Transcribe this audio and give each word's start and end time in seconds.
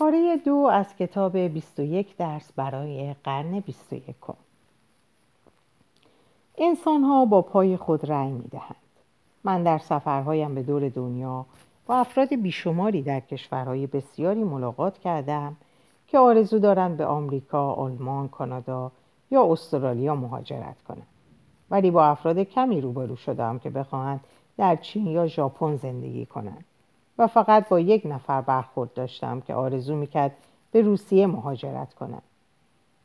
پاره 0.00 0.36
دو 0.36 0.54
از 0.54 0.96
کتاب 0.96 1.36
21 1.36 2.16
درس 2.16 2.52
برای 2.52 3.14
قرن 3.24 3.60
21 3.60 4.16
انسان 6.58 7.02
ها 7.02 7.24
با 7.24 7.42
پای 7.42 7.76
خود 7.76 8.10
رأی 8.10 8.32
می 8.32 8.48
دهند. 8.48 8.76
من 9.44 9.62
در 9.62 9.78
سفرهایم 9.78 10.54
به 10.54 10.62
دور 10.62 10.88
دنیا 10.88 11.46
با 11.86 11.96
افراد 11.96 12.34
بیشماری 12.34 13.02
در 13.02 13.20
کشورهای 13.20 13.86
بسیاری 13.86 14.44
ملاقات 14.44 14.98
کردم 14.98 15.56
که 16.08 16.18
آرزو 16.18 16.58
دارند 16.58 16.96
به 16.96 17.06
آمریکا، 17.06 17.72
آلمان، 17.72 18.28
کانادا 18.28 18.92
یا 19.30 19.52
استرالیا 19.52 20.14
مهاجرت 20.14 20.82
کنند. 20.82 21.06
ولی 21.70 21.90
با 21.90 22.04
افراد 22.04 22.38
کمی 22.38 22.80
روبرو 22.80 23.16
شدم 23.16 23.58
که 23.58 23.70
بخواهند 23.70 24.20
در 24.56 24.76
چین 24.76 25.06
یا 25.06 25.26
ژاپن 25.26 25.76
زندگی 25.76 26.26
کنند 26.26 26.64
و 27.20 27.26
فقط 27.26 27.68
با 27.68 27.80
یک 27.80 28.02
نفر 28.06 28.40
برخورد 28.40 28.94
داشتم 28.94 29.40
که 29.40 29.54
آرزو 29.54 29.94
می‌کرد 29.94 30.32
به 30.72 30.82
روسیه 30.82 31.26
مهاجرت 31.26 31.94
کند 31.94 32.22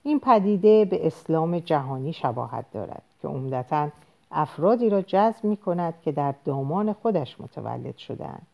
این 0.04 0.20
پدیده 0.20 0.86
به 0.86 1.08
اسلام 1.08 1.60
جهانی 1.60 2.14
شباهت 2.14 2.66
دارد 2.72 3.02
که 3.22 3.28
عمدتا 3.28 3.90
افرادی 4.32 4.90
را 4.90 5.02
جذب 5.02 5.44
می 5.44 5.58
کند 5.58 5.94
که 6.02 6.12
در 6.12 6.34
دامان 6.46 6.94
خودش 6.94 7.42
متولد 7.42 7.98
شدهاند 7.98 8.48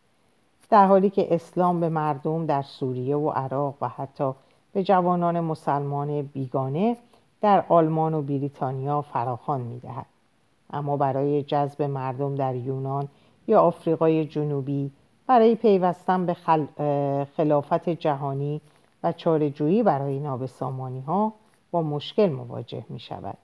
در 0.70 0.86
حالی 0.86 1.10
که 1.10 1.36
اسلام 1.36 1.80
به 1.80 1.90
مردم 1.90 2.46
در 2.46 2.62
سوریه 2.62 3.16
و 3.16 3.30
عراق 3.30 3.76
و 3.82 3.88
حتی 3.88 4.34
به 4.74 4.84
جوانان 4.84 5.40
مسلمان 5.40 6.22
بیگانه 6.22 6.98
در 7.42 7.64
آلمان 7.70 8.14
و 8.14 8.22
بریتانیا 8.22 9.02
فراخوان 9.02 9.62
می 9.62 9.80
دهد. 9.80 10.06
اما 10.74 10.98
برای 10.98 11.44
جذب 11.44 11.82
مردم 11.82 12.36
در 12.36 12.56
یونان 12.56 13.08
یا 13.48 13.62
آفریقای 13.62 14.26
جنوبی 14.26 14.92
برای 15.32 15.56
پیوستن 15.56 16.26
به 16.26 16.34
خلافت 17.38 17.90
جهانی 17.90 18.62
و 19.04 19.12
چارجویی 19.12 19.84
برای 19.84 20.20
نابسامانی 20.20 21.02
ها 21.02 21.34
با 21.72 21.82
مشکل 21.82 22.30
مواجه 22.30 22.86
می 22.90 23.00
شود. 23.00 23.38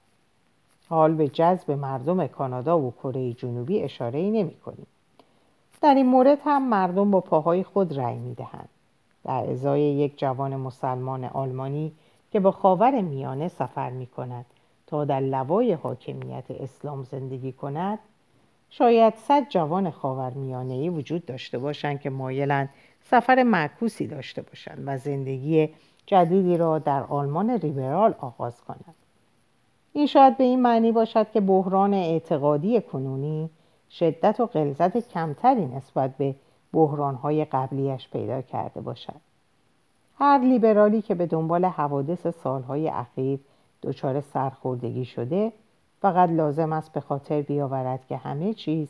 حال 0.89 1.13
به 1.13 1.27
جذب 1.27 1.71
مردم 1.71 2.27
کانادا 2.27 2.79
و 2.79 2.91
کره 2.91 3.33
جنوبی 3.33 3.83
اشاره 3.83 4.19
ای 4.19 4.31
نمی 4.31 4.55
کنیم. 4.55 4.87
در 5.81 5.95
این 5.95 6.05
مورد 6.05 6.37
هم 6.45 6.69
مردم 6.69 7.11
با 7.11 7.21
پاهای 7.21 7.63
خود 7.63 7.99
رأی 7.99 8.17
می 8.17 8.33
دهند. 8.33 8.69
در 9.23 9.51
ازای 9.51 9.81
یک 9.81 10.19
جوان 10.19 10.55
مسلمان 10.55 11.23
آلمانی 11.23 11.91
که 12.31 12.39
با 12.39 12.51
خاور 12.51 13.01
میانه 13.01 13.47
سفر 13.47 13.89
می 13.89 14.07
کند 14.07 14.45
تا 14.87 15.05
در 15.05 15.19
لوای 15.19 15.73
حاکمیت 15.73 16.45
اسلام 16.49 17.03
زندگی 17.03 17.51
کند 17.51 17.99
شاید 18.69 19.15
صد 19.15 19.49
جوان 19.49 19.91
خاورمیانه 19.91 20.89
وجود 20.89 21.25
داشته 21.25 21.57
باشند 21.57 22.01
که 22.01 22.09
مایلند 22.09 22.69
سفر 23.03 23.43
معکوسی 23.43 24.07
داشته 24.07 24.41
باشند 24.41 24.83
و 24.85 24.97
زندگی 24.97 25.69
جدیدی 26.05 26.57
را 26.57 26.79
در 26.79 27.03
آلمان 27.03 27.49
ریبرال 27.49 28.15
آغاز 28.19 28.61
کنند. 28.61 28.95
این 29.93 30.05
شاید 30.05 30.37
به 30.37 30.43
این 30.43 30.61
معنی 30.61 30.91
باشد 30.91 31.31
که 31.31 31.41
بحران 31.41 31.93
اعتقادی 31.93 32.81
کنونی 32.81 33.49
شدت 33.91 34.39
و 34.39 34.45
غلظت 34.45 35.09
کمتری 35.09 35.65
نسبت 35.65 36.17
به 36.17 36.35
بحرانهای 36.73 37.45
قبلیش 37.45 38.09
پیدا 38.09 38.41
کرده 38.41 38.81
باشد. 38.81 39.21
هر 40.19 40.39
لیبرالی 40.39 41.01
که 41.01 41.15
به 41.15 41.25
دنبال 41.25 41.65
حوادث 41.65 42.27
سالهای 42.27 42.89
اخیر 42.89 43.39
دچار 43.83 44.21
سرخوردگی 44.21 45.05
شده 45.05 45.51
فقط 46.01 46.29
لازم 46.29 46.73
است 46.73 46.93
به 46.93 46.99
خاطر 46.99 47.41
بیاورد 47.41 48.07
که 48.07 48.17
همه 48.17 48.53
چیز 48.53 48.87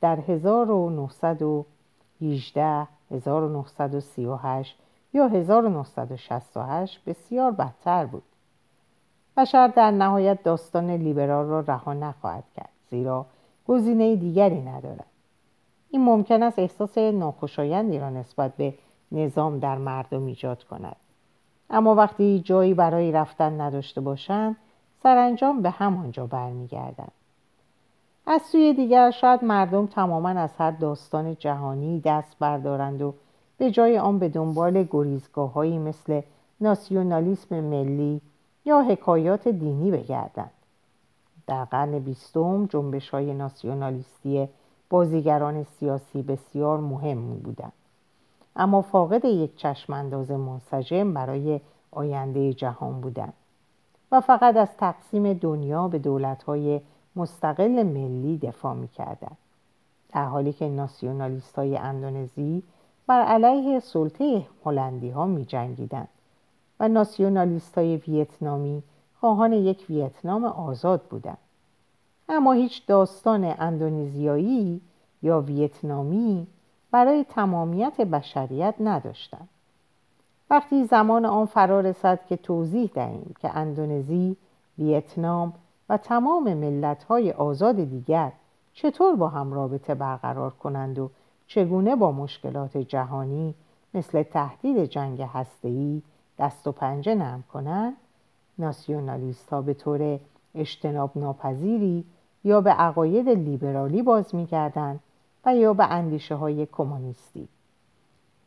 در 0.00 0.20
1918 0.20 2.86
1938 3.10 4.78
یا 5.14 5.26
1968 5.26 7.04
بسیار 7.06 7.50
بدتر 7.50 8.06
بود. 8.06 8.22
بشر 9.36 9.68
در 9.68 9.90
نهایت 9.90 10.42
داستان 10.42 10.90
لیبرال 10.90 11.46
را 11.46 11.60
رها 11.60 11.94
نخواهد 11.94 12.44
کرد 12.56 12.68
زیرا 12.90 13.26
گزینه 13.68 14.16
دیگری 14.16 14.62
ندارد. 14.62 15.06
این 15.90 16.04
ممکن 16.04 16.42
است 16.42 16.58
احساس 16.58 16.98
ناخوشایندی 16.98 17.98
را 17.98 18.10
نسبت 18.10 18.56
به 18.56 18.74
نظام 19.12 19.58
در 19.58 19.78
مردم 19.78 20.26
ایجاد 20.26 20.64
کند. 20.64 20.96
اما 21.70 21.94
وقتی 21.94 22.40
جایی 22.40 22.74
برای 22.74 23.12
رفتن 23.12 23.60
نداشته 23.60 24.00
باشند 24.00 24.56
سرانجام 25.02 25.62
به 25.62 25.70
همانجا 25.70 26.26
برمیگردند 26.26 27.12
از 28.26 28.42
سوی 28.42 28.74
دیگر 28.74 29.10
شاید 29.10 29.44
مردم 29.44 29.86
تماما 29.86 30.28
از 30.28 30.50
هر 30.58 30.70
داستان 30.70 31.36
جهانی 31.36 32.00
دست 32.00 32.36
بردارند 32.38 33.02
و 33.02 33.14
به 33.58 33.70
جای 33.70 33.98
آن 33.98 34.18
به 34.18 34.28
دنبال 34.28 34.86
گریزگاه 34.90 35.64
مثل 35.64 36.20
ناسیونالیسم 36.60 37.60
ملی 37.60 38.20
یا 38.64 38.82
حکایات 38.82 39.48
دینی 39.48 39.90
بگردند. 39.90 40.50
در 41.46 41.64
قرن 41.64 41.98
بیستم 41.98 42.66
جنبش 42.66 43.10
های 43.10 43.34
ناسیونالیستی 43.34 44.48
بازیگران 44.90 45.64
سیاسی 45.64 46.22
بسیار 46.22 46.80
مهم 46.80 47.38
بودند. 47.38 47.72
اما 48.56 48.82
فاقد 48.82 49.24
یک 49.24 49.56
چشمانداز 49.56 50.30
منسجم 50.30 51.14
برای 51.14 51.60
آینده 51.90 52.52
جهان 52.52 53.00
بودند. 53.00 53.32
و 54.12 54.20
فقط 54.20 54.56
از 54.56 54.76
تقسیم 54.76 55.32
دنیا 55.32 55.88
به 55.88 55.98
دولت‌های 55.98 56.80
مستقل 57.16 57.82
ملی 57.82 58.38
دفاع 58.38 58.74
می‌کردند. 58.74 59.36
در 60.12 60.24
حالی 60.24 60.52
که 60.52 60.68
ناسیونالیست 60.68 61.56
های 61.56 61.76
اندونزی 61.76 62.62
بر 63.06 63.22
علیه 63.22 63.80
سلطه 63.80 64.46
هلندی 64.64 65.10
ها 65.10 65.26
می 65.26 65.44
جنگیدن 65.44 66.08
و 66.80 66.88
ناسیونالیست 66.88 67.78
های 67.78 67.96
ویتنامی 67.96 68.82
خواهان 69.20 69.52
یک 69.52 69.86
ویتنام 69.90 70.44
آزاد 70.44 71.02
بودند. 71.02 71.38
اما 72.28 72.52
هیچ 72.52 72.86
داستان 72.86 73.44
اندونزیایی 73.44 74.80
یا 75.22 75.40
ویتنامی 75.40 76.46
برای 76.90 77.24
تمامیت 77.24 78.00
بشریت 78.00 78.74
نداشتند. 78.80 79.48
وقتی 80.50 80.84
زمان 80.84 81.24
آن 81.24 81.46
فرا 81.46 81.80
رسد 81.80 82.26
که 82.26 82.36
توضیح 82.36 82.90
دهیم 82.94 83.34
که 83.40 83.56
اندونزی، 83.56 84.36
ویتنام 84.78 85.52
و 85.88 85.96
تمام 85.96 86.54
ملت‌های 86.54 87.32
آزاد 87.32 87.76
دیگر 87.76 88.32
چطور 88.72 89.16
با 89.16 89.28
هم 89.28 89.52
رابطه 89.52 89.94
برقرار 89.94 90.50
کنند 90.50 90.98
و 90.98 91.10
چگونه 91.46 91.96
با 91.96 92.12
مشکلات 92.12 92.76
جهانی 92.76 93.54
مثل 93.94 94.22
تهدید 94.22 94.84
جنگ 94.84 95.22
هسته‌ای 95.22 96.02
دست 96.38 96.66
و 96.66 96.72
پنجه 96.72 97.14
نرم 97.14 97.44
کنند 97.52 97.96
ناسیونالیست 98.58 99.50
ها 99.50 99.62
به 99.62 99.74
طور 99.74 100.20
اجتناب 100.54 101.10
ناپذیری 101.14 102.04
یا 102.44 102.60
به 102.60 102.70
عقاید 102.70 103.28
لیبرالی 103.28 104.02
باز 104.02 104.34
می‌کردند 104.34 105.00
و 105.46 105.56
یا 105.56 105.74
به 105.74 105.84
اندیشه 105.84 106.34
های 106.34 106.66
کمونیستی. 106.66 107.48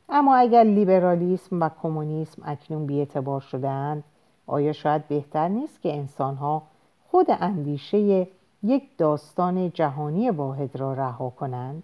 اما 0.10 0.36
اگر 0.36 0.64
لیبرالیسم 0.64 1.62
و 1.62 1.70
کمونیسم 1.82 2.42
اکنون 2.46 2.86
بیاعتبار 2.86 3.42
شدهاند 3.42 4.04
آیا 4.48 4.74
شاید 4.74 5.08
بهتر 5.08 5.48
نیست 5.48 5.82
که 5.82 5.94
انسانها 5.94 6.64
خود 7.08 7.28
اندیشه 7.30 8.28
یک 8.64 8.98
داستان 8.98 9.72
جهانی 9.72 10.30
واحد 10.30 10.76
را 10.76 10.94
رها 10.94 11.30
کنند؟ 11.30 11.84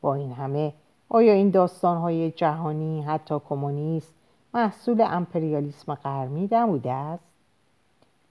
با 0.00 0.14
این 0.14 0.32
همه 0.32 0.72
آیا 1.08 1.32
این 1.32 1.50
داستانهای 1.50 2.30
جهانی 2.30 3.02
حتی 3.02 3.38
کمونیست 3.48 4.14
محصول 4.54 5.00
امپریالیسم 5.00 5.94
غربی 5.94 6.48
نبوده 6.52 6.92
است؟ 6.92 7.24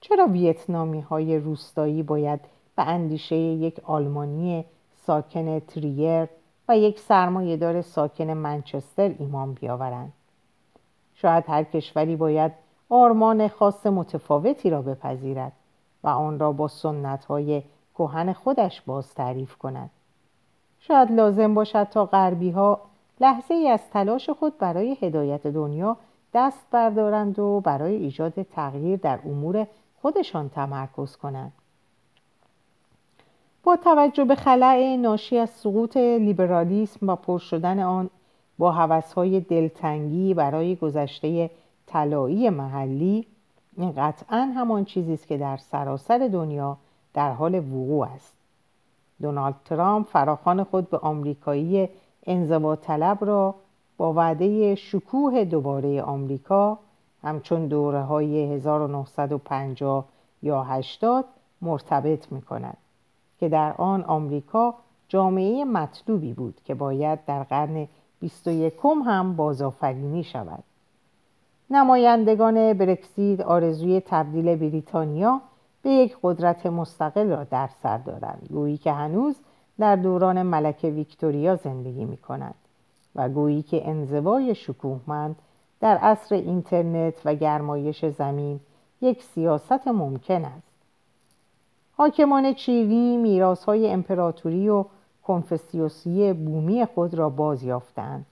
چرا 0.02 0.28
ویتنامی 0.28 1.02
های 1.02 1.38
روستایی 1.38 2.04
باید 2.04 2.40
به 2.76 2.84
اندیشه 2.84 3.36
یک 3.36 3.80
آلمانی 3.84 4.66
ساکن 5.06 5.60
تریر 5.60 6.28
و 6.68 6.78
یک 6.78 7.00
سرمایهدار 7.00 7.82
ساکن 7.82 8.30
منچستر 8.30 9.16
ایمان 9.20 9.54
بیاورند. 9.54 10.14
شاید 11.16 11.44
هر 11.48 11.64
کشوری 11.64 12.16
باید 12.16 12.52
آرمان 12.90 13.48
خاص 13.48 13.86
متفاوتی 13.86 14.70
را 14.70 14.82
بپذیرد 14.82 15.52
و 16.04 16.08
آن 16.08 16.40
را 16.40 16.52
با 16.52 16.68
سنت 16.68 17.26
های 17.26 17.64
کهن 17.98 18.34
خودش 18.34 18.82
باز 18.82 19.14
تعریف 19.14 19.56
کند. 19.56 19.90
شاید 20.80 21.12
لازم 21.12 21.54
باشد 21.54 21.84
تا 21.84 22.06
غربی 22.06 22.52
ها 22.52 22.82
لحظه 23.20 23.54
ای 23.54 23.70
از 23.70 23.90
تلاش 23.94 24.30
خود 24.30 24.58
برای 24.58 24.98
هدایت 25.02 25.48
دنیا 25.48 25.98
دست 26.34 26.68
بردارند 26.72 27.40
و 27.40 27.60
برای 27.60 27.96
ایجاد 27.96 28.42
تغییر 28.42 29.00
در 29.00 29.20
امور 29.26 29.68
خودشان 30.02 30.50
تمرکز 30.50 31.16
کنند. 31.16 31.52
با 33.68 33.76
توجه 33.76 34.26
به 34.26 34.36
خلع 34.36 34.96
ناشی 34.96 35.38
از 35.38 35.50
سقوط 35.50 35.98
لیبرالیسم 35.98 37.10
و 37.10 37.16
پر 37.16 37.40
شدن 37.40 37.80
آن 37.80 38.10
با 38.58 38.72
حوثهای 38.72 39.40
دلتنگی 39.40 40.34
برای 40.34 40.76
گذشته 40.76 41.50
طلایی 41.88 42.50
محلی 42.50 43.28
این 43.78 43.94
قطعا 43.98 44.52
همان 44.56 44.86
چیزی 44.86 45.14
است 45.14 45.28
که 45.28 45.38
در 45.38 45.58
سراسر 45.58 46.30
دنیا 46.34 46.78
در 47.14 47.32
حال 47.32 47.56
وقوع 47.56 48.08
است. 48.08 48.34
دونالد 49.22 49.56
ترامپ 49.66 50.08
فراخان 50.08 50.64
خود 50.64 50.90
به 50.90 50.98
آمریکایی 50.98 51.90
انزوا 52.26 52.76
طلب 52.76 53.26
را 53.26 53.56
با 53.98 54.14
وعده 54.14 54.76
شکوه 54.76 55.44
دوباره 55.46 56.02
آمریکا 56.02 56.80
همچون 57.24 57.68
دوره 57.68 58.02
های 58.02 58.54
1950 58.54 60.06
یا 60.44 60.64
80 60.64 61.26
مرتبط 61.62 62.32
می 62.32 62.42
کند 62.42 62.78
که 63.40 63.50
در 63.50 63.74
آن 63.78 64.04
آمریکا 64.04 64.74
جامعه 65.08 65.66
مطلوبی 65.66 66.34
بود 66.34 66.62
که 66.66 66.76
باید 66.76 67.26
در 67.26 67.44
قرن 67.44 67.88
21 68.20 68.74
هم 69.06 69.36
بازآفرینی 69.36 70.24
شود. 70.24 70.64
نمایندگان 71.70 72.74
برکسید 72.74 73.42
آرزوی 73.42 74.02
تبدیل 74.06 74.56
بریتانیا 74.56 75.42
به 75.82 75.90
یک 75.90 76.18
قدرت 76.24 76.66
مستقل 76.66 77.30
را 77.30 77.44
در 77.44 77.70
سر 77.84 77.98
دارند 77.98 78.48
گویی 78.54 78.78
که 78.78 78.92
هنوز 78.92 79.36
در 79.80 79.96
دوران 79.96 80.44
ملکه 80.44 80.90
ویکتوریا 80.90 81.56
زندگی 81.56 82.06
می 82.06 82.18
کند 82.18 82.56
و 83.16 83.30
گویی 83.30 83.62
که 83.62 83.90
انزوای 83.90 84.56
شکوهمند 84.56 85.36
در 85.80 85.98
عصر 85.98 86.36
اینترنت 86.36 87.14
و 87.26 87.36
گرمایش 87.36 88.06
زمین 88.06 88.60
یک 89.02 89.24
سیاست 89.24 89.88
ممکن 89.88 90.46
است. 90.46 90.67
حاکمان 92.00 92.54
چیلی 92.54 93.18
میراث 93.18 93.64
های 93.64 93.90
امپراتوری 93.90 94.70
و 94.70 94.86
کنفسیوسی 95.24 96.34
بومی 96.34 96.86
خود 96.86 97.14
را 97.14 97.30
باز 97.30 97.64
یافتند 97.64 98.26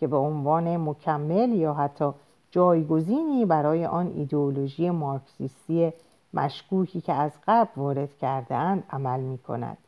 که 0.00 0.06
به 0.06 0.16
عنوان 0.16 0.76
مکمل 0.76 1.52
یا 1.52 1.74
حتی 1.74 2.10
جایگزینی 2.50 3.44
برای 3.44 3.86
آن 3.86 4.12
ایدئولوژی 4.16 4.90
مارکسیستی 4.90 5.92
مشکوکی 6.34 7.00
که 7.00 7.12
از 7.12 7.32
قبل 7.46 7.70
وارد 7.76 8.18
کردهاند 8.18 8.84
عمل 8.90 9.20
می 9.20 9.38
کند. 9.38 9.78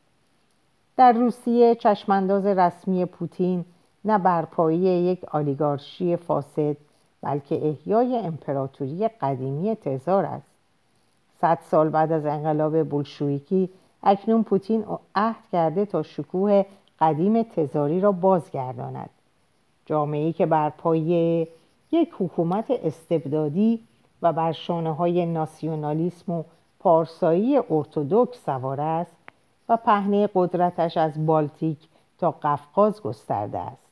در 0.97 1.13
روسیه 1.13 1.75
چشمانداز 1.75 2.47
رسمی 2.47 3.05
پوتین 3.05 3.65
نه 4.05 4.19
برپایی 4.19 4.79
یک 4.79 5.25
آلیگارشی 5.25 6.17
فاسد 6.17 6.77
بلکه 7.23 7.69
احیای 7.69 8.19
امپراتوری 8.19 9.09
قدیمی 9.09 9.75
تزار 9.75 10.25
است 10.25 10.50
صد 11.41 11.59
سال 11.71 11.89
بعد 11.89 12.13
از 12.13 12.27
انقلاب 12.27 12.89
بولشویکی 12.89 13.71
اکنون 14.03 14.43
پوتین 14.43 14.85
عهد 15.15 15.45
کرده 15.53 15.85
تا 15.85 16.03
شکوه 16.03 16.65
قدیم 17.01 17.43
تزاری 17.43 18.01
را 18.01 18.13
بازگرداند. 18.13 19.11
جامعه 19.87 20.33
که 20.33 20.47
بر 20.47 20.71
پایه 20.71 21.49
یک 21.93 22.15
حکومت 22.19 22.71
استبدادی 22.71 23.81
و 24.23 24.33
بر 24.33 24.53
شانه 24.53 24.95
های 24.95 25.27
ناسیونالیسم 25.27 26.33
و 26.33 26.45
پارسایی 26.79 27.59
ارتودکس 27.71 28.45
سوار 28.45 28.81
است 28.81 29.17
و 29.69 29.77
پهنه 29.77 30.29
قدرتش 30.35 30.97
از 30.97 31.27
بالتیک 31.27 31.79
تا 32.19 32.31
قفقاز 32.31 33.03
گسترده 33.03 33.59
است. 33.59 33.91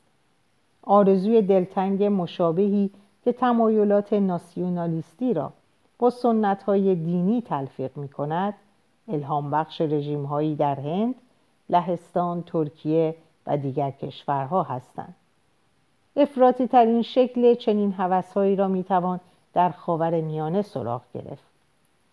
آرزوی 0.83 1.41
دلتنگ 1.41 2.03
مشابهی 2.03 2.89
که 3.23 3.31
تمایلات 3.31 4.13
ناسیونالیستی 4.13 5.33
را 5.33 5.51
با 5.99 6.09
سنت 6.09 6.63
های 6.63 6.95
دینی 6.95 7.41
تلفیق 7.41 7.97
می 7.97 8.09
کند 8.09 8.53
الهام 9.07 9.51
بخش 9.51 9.81
رژیم 9.81 10.25
هایی 10.25 10.55
در 10.55 10.79
هند، 10.79 11.15
لهستان، 11.69 12.43
ترکیه 12.43 13.15
و 13.47 13.57
دیگر 13.57 13.91
کشورها 13.91 14.63
هستند. 14.63 15.15
افراطی 16.15 16.67
ترین 16.67 17.01
شکل 17.01 17.55
چنین 17.55 17.91
هوسهایی 17.91 18.55
را 18.55 18.67
می 18.67 18.83
توان 18.83 19.19
در 19.53 19.69
خاور 19.69 20.21
میانه 20.21 20.61
سراغ 20.61 21.01
گرفت. 21.13 21.43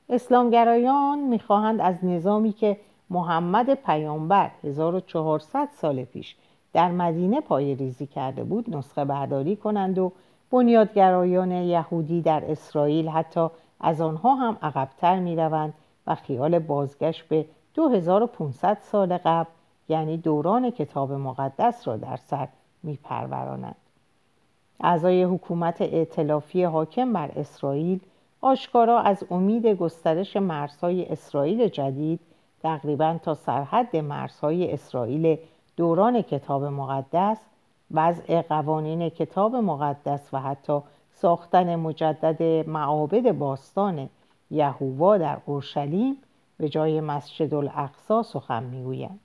اسلامگرایان 0.09 1.19
می‌خواهند 1.19 1.81
از 1.81 2.05
نظامی 2.05 2.53
که 2.53 2.77
محمد 3.11 3.75
پیامبر 3.75 4.51
1400 4.65 5.69
سال 5.77 6.05
پیش 6.05 6.37
در 6.73 6.91
مدینه 6.91 7.41
پای 7.41 7.75
ریزی 7.75 8.07
کرده 8.07 8.45
بود 8.45 8.77
نسخه 8.77 9.05
برداری 9.05 9.57
کنند 9.57 9.99
و 9.99 10.13
بنیادگرایان 10.51 11.53
یهودی 11.53 12.23
در 12.23 12.51
اسرائیل 12.51 13.09
حتی 13.09 13.49
از 13.81 14.01
آنها 14.01 14.35
هم 14.35 14.57
عقبتر 14.63 15.19
می 15.19 15.37
روند 15.37 15.75
و 16.07 16.15
خیال 16.15 16.59
بازگشت 16.59 17.29
به 17.29 17.47
2500 17.75 18.79
سال 18.81 19.19
قبل 19.19 19.51
یعنی 19.89 20.17
دوران 20.17 20.71
کتاب 20.71 21.13
مقدس 21.13 21.89
را 21.89 21.97
در 21.97 22.17
سر 22.17 22.49
می 22.83 22.99
پرورانند. 23.05 23.77
اعضای 24.81 25.23
حکومت 25.23 25.83
ائتلافی 25.83 26.65
حاکم 26.65 27.13
بر 27.13 27.31
اسرائیل 27.37 28.01
آشکارا 28.41 29.01
از 29.01 29.25
امید 29.31 29.67
گسترش 29.67 30.37
مرزهای 30.37 31.05
اسرائیل 31.05 31.69
جدید 31.69 32.21
تقریبا 32.63 33.19
تا 33.23 33.35
سرحد 33.35 33.97
مرزهای 33.97 34.73
اسرائیل 34.73 35.39
دوران 35.77 36.23
کتاب 36.23 36.65
مقدس 36.65 37.39
وضع 37.91 38.43
قوانین 38.43 39.09
کتاب 39.09 39.57
مقدس 39.57 40.29
و 40.33 40.41
حتی 40.41 40.81
ساختن 41.19 41.77
مجدد 41.77 42.69
معابد 42.69 43.33
باستان 43.33 44.09
یهووا 44.51 45.19
در 45.19 45.39
اورشلیم 45.47 46.17
به 46.59 46.69
جای 46.69 47.01
مسجد 47.01 47.55
الاقصا 47.55 48.23
سخن 48.23 48.63
می‌گویند. 48.63 49.21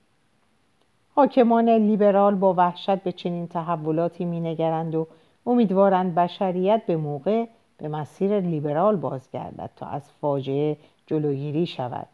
حاکمان 1.14 1.68
لیبرال 1.68 2.34
با 2.34 2.54
وحشت 2.54 2.96
به 2.96 3.12
چنین 3.12 3.48
تحولاتی 3.48 4.24
مینگرند 4.24 4.94
و 4.94 5.06
امیدوارند 5.46 6.14
بشریت 6.14 6.82
به 6.86 6.96
موقع 6.96 7.46
به 7.78 7.88
مسیر 7.88 8.40
لیبرال 8.40 8.96
بازگردد 8.96 9.70
تا 9.76 9.86
از 9.86 10.10
فاجعه 10.20 10.76
جلوگیری 11.06 11.66
شود. 11.66 12.06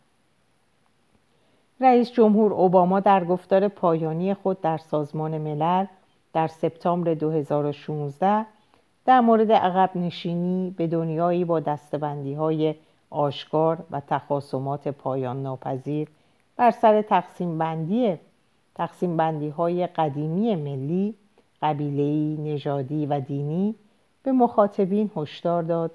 رئیس 1.81 2.13
جمهور 2.13 2.53
اوباما 2.53 3.01
در 3.01 3.25
گفتار 3.25 3.69
پایانی 3.69 4.35
خود 4.35 4.61
در 4.61 4.79
سازمان 4.79 5.39
ملل 5.39 5.87
در 6.33 6.47
سپتامبر 6.47 7.15
2016 7.15 8.47
در 9.09 9.21
مورد 9.21 9.53
عقب 9.53 9.91
نشینی 9.97 10.75
به 10.77 10.87
دنیایی 10.87 11.45
با 11.45 11.61
دستبندی 11.61 12.35
های 12.35 12.75
آشکار 13.11 13.79
و 13.91 14.01
تخاصمات 14.09 14.89
پایان 14.89 15.43
ناپذیر 15.43 16.09
بر 16.57 16.71
سر 16.71 17.03
تقسیم 17.03 17.59
بندی 17.59 18.17
تقسیم 18.75 19.17
بندی 19.17 19.49
های 19.49 19.87
قدیمی 19.87 20.57
ملی 20.57 21.15
قبیله‌ای، 21.63 22.37
نژادی 22.37 23.07
و 23.07 23.21
دینی 23.21 23.75
به 24.23 24.33
مخاطبین 24.33 25.11
هشدار 25.17 25.63
داد. 25.63 25.91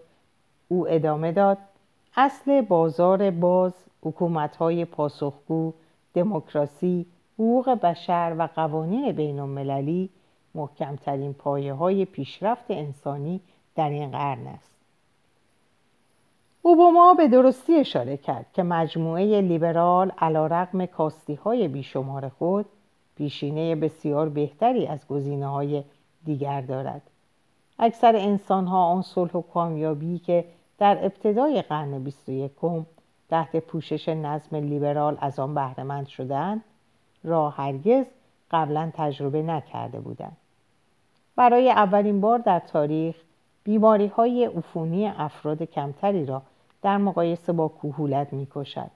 او 0.68 0.88
ادامه 0.90 1.32
داد 1.32 1.58
اصل 2.18 2.62
بازار 2.62 3.32
باز 3.32 3.74
حکومت‌های 4.02 4.86
پاسخگو 4.86 5.74
دموکراسی 6.14 7.06
حقوق 7.34 7.70
بشر 7.70 8.36
و 8.40 8.50
قوانین 8.56 9.12
بین 9.12 9.40
المللی 9.40 10.10
محکمترین 10.56 11.34
پایه 11.34 11.74
های 11.74 12.06
پیشرفت 12.06 12.66
انسانی 12.70 13.42
در 13.76 13.90
این 13.90 14.12
قرن 14.12 14.48
است. 14.48 14.74
اوباما 16.62 17.14
به 17.14 17.28
درستی 17.28 17.76
اشاره 17.76 18.18
کرد 18.18 18.46
که 18.54 18.64
مجموعه 18.64 19.42
لیبرال 19.42 20.12
علا 20.18 20.48
رقم 20.48 20.86
کاستی 20.86 21.34
های 21.34 21.68
بیشمار 21.68 22.30
خود 22.30 22.66
پیشینه 23.16 23.76
بسیار 23.76 24.30
بهتری 24.30 24.88
از 24.88 25.08
گزینه 25.08 25.48
های 25.48 25.84
دیگر 26.26 26.62
دارد. 26.62 27.02
اکثر 27.80 28.16
انسان 28.16 28.68
ها 28.68 28.86
آن 28.86 29.02
صلح 29.02 29.32
و 29.32 29.42
کامیابی 29.42 30.20
که 30.20 30.46
در 30.78 31.06
ابتدای 31.06 31.62
قرن 31.62 32.04
21 32.04 32.52
تحت 33.30 33.58
پوشش 33.58 34.10
نظم 34.10 34.56
لیبرال 34.56 35.18
از 35.22 35.40
آن 35.40 35.54
بهرهمند 35.54 36.08
شدند 36.08 36.64
را 37.24 37.50
هرگز 37.50 38.06
قبلا 38.52 38.92
تجربه 38.94 39.42
نکرده 39.42 40.00
بودند. 40.00 40.38
برای 41.36 41.72
اولین 41.72 42.22
بار 42.22 42.40
در 42.40 42.60
تاریخ 42.60 43.16
بیماری 43.64 44.08
های 44.08 44.46
عفونی 44.46 45.08
افراد 45.08 45.64
کمتری 45.64 46.26
را 46.26 46.42
در 46.82 46.98
مقایسه 46.98 47.54
با 47.54 47.68
کوهولت 47.68 48.34
می 48.34 48.48
کشد. 48.56 48.92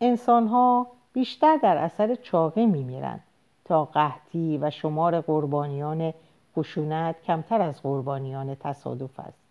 انسان 0.00 0.46
ها 0.46 0.86
بیشتر 1.12 1.56
در 1.56 1.76
اثر 1.76 2.14
چاقی 2.14 2.66
می 2.66 2.84
میرند 2.84 3.20
تا 3.64 3.84
قحطی 3.84 4.58
و 4.58 4.70
شمار 4.70 5.20
قربانیان 5.20 6.14
خشونت 6.56 7.22
کمتر 7.22 7.60
از 7.60 7.82
قربانیان 7.82 8.54
تصادف 8.54 9.20
است. 9.20 9.42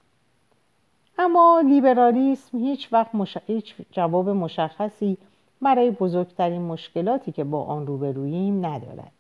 اما 1.18 1.62
لیبرالیسم 1.66 2.58
هیچ 2.58 2.94
وقت 2.94 3.10
هیچ 3.48 3.76
جواب 3.92 4.30
مشخصی 4.30 5.18
برای 5.62 5.92
بزرگترین 5.92 6.62
مشکلاتی 6.62 7.32
که 7.32 7.44
با 7.44 7.64
آن 7.64 7.88
روبروییم 7.88 8.66
ندارد 8.66 9.12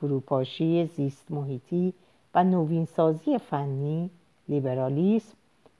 فروپاشی 0.00 0.86
زیست 0.86 1.30
محیطی 1.30 1.94
و 2.34 2.44
نوینسازی 2.44 3.38
فنی 3.38 4.10
لیبرالیسم 4.48 5.36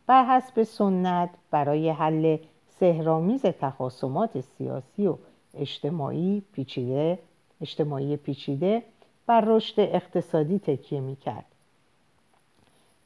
بر 0.07 0.25
حسب 0.25 0.63
سنت 0.63 1.31
برای 1.51 1.91
حل 1.91 2.37
سهرامیز 2.69 3.43
تخاصمات 3.43 4.41
سیاسی 4.41 5.07
و 5.07 5.17
اجتماعی 5.55 6.43
پیچیده 6.53 7.19
اجتماعی 7.61 8.17
پیچیده 8.17 8.83
بر 9.27 9.41
رشد 9.41 9.81
اقتصادی 9.81 10.59
تکیه 10.59 11.01
می 11.01 11.17
کرد 11.17 11.47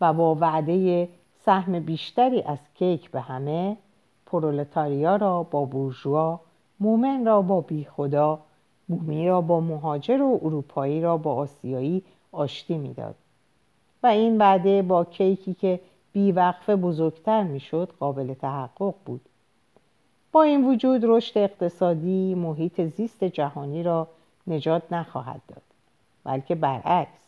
و 0.01 0.13
با 0.13 0.35
وعده 0.35 1.09
سهم 1.45 1.81
بیشتری 1.81 2.43
از 2.43 2.59
کیک 2.75 3.11
به 3.11 3.21
همه 3.21 3.77
پرولتاریا 4.27 5.17
را 5.17 5.43
با 5.43 5.65
بورژوا 5.65 6.41
مومن 6.81 7.27
را 7.27 7.43
با 7.43 7.61
بیخدا 7.61 8.39
بومی 8.93 9.29
را 9.29 9.41
با 9.41 9.61
مهاجر 9.61 10.23
و 10.23 10.41
اروپایی 10.43 11.01
را 11.01 11.17
با 11.17 11.35
آسیایی 11.35 12.03
آشتی 12.33 12.79
می‌داد. 12.79 13.15
و 14.03 14.07
این 14.07 14.39
وعده 14.39 14.83
با 14.83 15.05
کیکی 15.05 15.55
که 15.55 15.81
بیوقفه 16.13 16.77
بزرگتر 16.77 17.43
می‌شد 17.43 17.93
قابل 18.01 18.35
تحقق 18.35 18.95
بود. 19.05 19.21
با 20.33 20.43
این 20.43 20.71
وجود 20.71 21.01
رشد 21.05 21.39
اقتصادی 21.39 22.35
محیط 22.35 22.81
زیست 22.81 23.25
جهانی 23.25 23.83
را 23.83 24.09
نجات 24.47 24.83
نخواهد 24.93 25.41
داد 25.49 25.63
بلکه 26.25 26.55
برعکس 26.55 27.21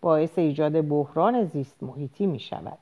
باعث 0.00 0.38
ایجاد 0.38 0.88
بحران 0.88 1.44
زیست 1.44 1.82
محیطی 1.82 2.26
می 2.26 2.40
شود 2.40 2.78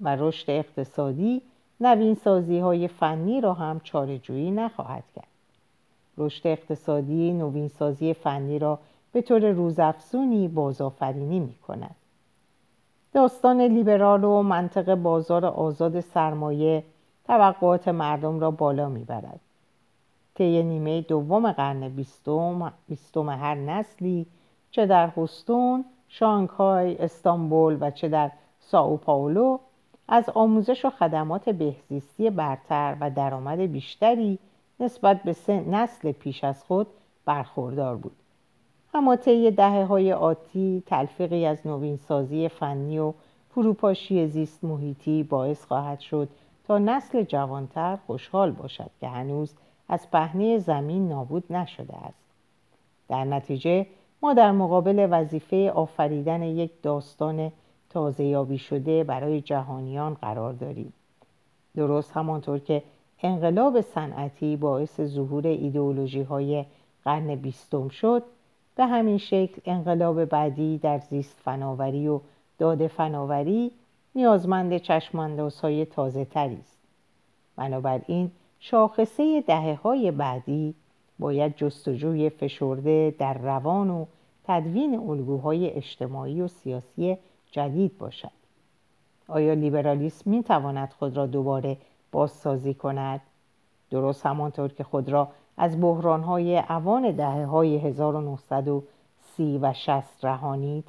و 0.00 0.16
رشد 0.16 0.50
اقتصادی 0.50 1.42
نوین 1.80 2.14
سازی 2.14 2.58
های 2.58 2.88
فنی 2.88 3.40
را 3.40 3.54
هم 3.54 3.80
چارجویی 3.80 4.50
نخواهد 4.50 5.04
کرد. 5.16 5.35
رشد 6.18 6.46
اقتصادی 6.46 7.32
نوین 7.32 7.68
سازی 7.68 8.14
فنی 8.14 8.58
را 8.58 8.78
به 9.12 9.22
طور 9.22 9.50
روزافزونی 9.50 10.48
بازآفرینی 10.48 11.40
می 11.40 11.54
کند 11.54 11.94
داستان 13.12 13.60
لیبرال 13.60 14.24
و 14.24 14.42
منطق 14.42 14.94
بازار 14.94 15.46
آزاد 15.46 16.00
سرمایه 16.00 16.84
توقعات 17.26 17.88
مردم 17.88 18.40
را 18.40 18.50
بالا 18.50 18.88
می‌برد. 18.88 19.40
طی 20.34 20.62
نیمه 20.62 21.00
دوم 21.00 21.52
قرن 21.52 21.88
بیستم, 21.88 22.72
بیستم 22.88 23.28
هر 23.28 23.54
نسلی 23.54 24.26
چه 24.70 24.86
در 24.86 25.08
هستون، 25.08 25.84
شانگهای، 26.08 26.98
استانبول 26.98 27.78
و 27.80 27.90
چه 27.90 28.08
در 28.08 28.30
ساو 28.60 28.96
پاولو 28.96 29.58
از 30.08 30.28
آموزش 30.34 30.84
و 30.84 30.90
خدمات 30.90 31.48
بهزیستی 31.48 32.30
برتر 32.30 32.96
و 33.00 33.10
درآمد 33.10 33.58
بیشتری 33.58 34.38
نسبت 34.80 35.22
به 35.22 35.52
نسل 35.52 36.12
پیش 36.12 36.44
از 36.44 36.64
خود 36.64 36.86
برخوردار 37.24 37.96
بود. 37.96 38.16
اما 38.94 39.16
طی 39.16 39.50
دهه 39.50 39.84
های 39.84 40.12
آتی 40.12 40.82
تلفیقی 40.86 41.46
از 41.46 41.66
نوینسازی 41.66 42.48
فنی 42.48 42.98
و 42.98 43.12
فروپاشی 43.50 44.26
زیست 44.26 44.64
محیطی 44.64 45.22
باعث 45.22 45.64
خواهد 45.64 46.00
شد 46.00 46.28
تا 46.66 46.78
نسل 46.78 47.22
جوانتر 47.22 47.98
خوشحال 48.06 48.50
باشد 48.50 48.90
که 49.00 49.08
هنوز 49.08 49.54
از 49.88 50.10
پهنه 50.10 50.58
زمین 50.58 51.08
نابود 51.08 51.52
نشده 51.52 51.96
است. 51.96 52.24
در 53.08 53.24
نتیجه 53.24 53.86
ما 54.22 54.34
در 54.34 54.52
مقابل 54.52 55.08
وظیفه 55.10 55.70
آفریدن 55.70 56.42
یک 56.42 56.82
داستان 56.82 57.52
تازه 57.90 58.24
یابی 58.24 58.58
شده 58.58 59.04
برای 59.04 59.40
جهانیان 59.40 60.14
قرار 60.14 60.52
داریم. 60.52 60.92
درست 61.76 62.12
همانطور 62.12 62.58
که 62.58 62.82
انقلاب 63.22 63.80
صنعتی 63.80 64.56
باعث 64.56 65.00
ظهور 65.00 65.46
ایدئولوژی 65.46 66.22
های 66.22 66.64
قرن 67.04 67.34
بیستم 67.34 67.88
شد 67.88 68.22
به 68.76 68.86
همین 68.86 69.18
شکل 69.18 69.60
انقلاب 69.64 70.24
بعدی 70.24 70.78
در 70.78 70.98
زیست 70.98 71.40
فناوری 71.44 72.08
و 72.08 72.20
داده 72.58 72.88
فناوری 72.88 73.70
نیازمند 74.14 74.76
چشمانداز 74.76 75.60
های 75.60 75.84
تازه 75.84 76.24
تری 76.24 76.58
است. 76.60 76.78
بنابراین 77.56 78.30
شاخصه 78.60 79.40
دهه 79.40 79.78
های 79.82 80.10
بعدی 80.10 80.74
باید 81.18 81.56
جستجوی 81.56 82.30
فشرده 82.30 83.14
در 83.18 83.38
روان 83.38 83.90
و 83.90 84.06
تدوین 84.44 84.98
الگوهای 84.98 85.70
اجتماعی 85.70 86.40
و 86.42 86.48
سیاسی 86.48 87.16
جدید 87.50 87.98
باشد. 87.98 88.30
آیا 89.28 89.54
لیبرالیسم 89.54 90.30
می 90.30 90.42
تواند 90.42 90.94
خود 90.98 91.16
را 91.16 91.26
دوباره 91.26 91.76
بازسازی 92.16 92.74
کند. 92.74 93.20
درست 93.90 94.26
همانطور 94.26 94.68
که 94.72 94.84
خود 94.84 95.08
را 95.08 95.28
از 95.56 95.80
بحرانهای 95.80 96.58
اوان 96.58 97.10
دهه 97.10 97.44
های 97.44 97.78
1930 97.78 99.58
و 99.58 99.72
60 99.72 100.24
رهانید 100.24 100.88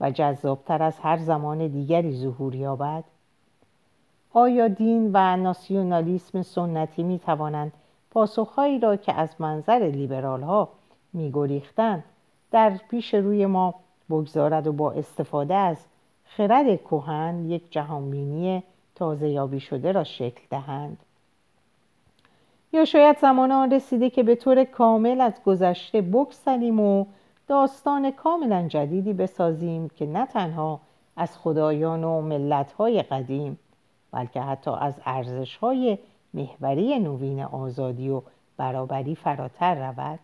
و 0.00 0.10
جذابتر 0.10 0.82
از 0.82 0.98
هر 0.98 1.16
زمان 1.16 1.66
دیگری 1.66 2.16
ظهور 2.16 2.54
یابد. 2.54 3.04
آیا 4.32 4.68
دین 4.68 5.10
و 5.12 5.36
ناسیونالیسم 5.36 6.42
سنتی 6.42 7.02
می 7.02 7.18
توانند 7.18 7.72
پاسخهایی 8.10 8.78
را 8.78 8.96
که 8.96 9.12
از 9.12 9.34
منظر 9.38 9.90
لیبرال 9.94 10.42
ها 10.42 10.68
می 11.12 11.30
گریختند 11.32 12.04
در 12.50 12.70
پیش 12.90 13.14
روی 13.14 13.46
ما 13.46 13.74
بگذارد 14.10 14.66
و 14.66 14.72
با 14.72 14.92
استفاده 14.92 15.54
از 15.54 15.86
خرد 16.24 16.80
کهن 16.84 17.44
یک 17.44 17.72
جهانبینی 17.72 18.62
تازه 18.98 19.28
یابی 19.28 19.60
شده 19.60 19.92
را 19.92 20.04
شکل 20.04 20.42
دهند. 20.50 20.98
یا 22.72 22.84
شاید 22.84 23.18
زمان 23.18 23.52
آن 23.52 23.72
رسیده 23.72 24.10
که 24.10 24.22
به 24.22 24.34
طور 24.34 24.64
کامل 24.64 25.20
از 25.20 25.42
گذشته 25.46 26.00
بگسلیم 26.00 26.80
و 26.80 27.06
داستان 27.48 28.10
کاملا 28.10 28.68
جدیدی 28.68 29.12
بسازیم 29.12 29.88
که 29.88 30.06
نه 30.06 30.26
تنها 30.26 30.80
از 31.16 31.38
خدایان 31.38 32.04
و 32.04 32.20
ملتهای 32.20 33.02
قدیم 33.02 33.58
بلکه 34.12 34.40
حتی 34.40 34.70
از 34.70 34.94
ارزشهای 35.06 35.98
محوری 36.34 36.98
نوین 36.98 37.42
آزادی 37.42 38.10
و 38.10 38.22
برابری 38.56 39.14
فراتر 39.14 39.74
رود. 39.74 40.18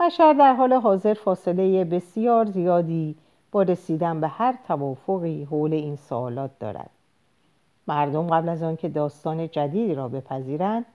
بشر 0.00 0.32
در 0.32 0.54
حال 0.54 0.72
حاضر 0.72 1.14
فاصله 1.14 1.84
بسیار 1.84 2.44
زیادی 2.44 3.16
با 3.52 3.62
رسیدن 3.62 4.20
به 4.20 4.28
هر 4.28 4.54
توافقی 4.68 5.44
حول 5.44 5.72
این 5.72 5.96
سوالات 5.96 6.50
دارد. 6.60 6.90
مردم 7.88 8.26
قبل 8.26 8.48
از 8.48 8.62
آنکه 8.62 8.88
داستان 8.88 9.48
جدیدی 9.48 9.94
را 9.94 10.08
بپذیرند 10.08 10.86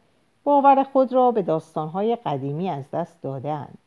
باور 0.43 0.83
خود 0.83 1.13
را 1.13 1.31
به 1.31 1.41
داستانهای 1.41 2.15
قدیمی 2.15 2.69
از 2.69 2.91
دست 2.91 3.21
دادهاند 3.21 3.77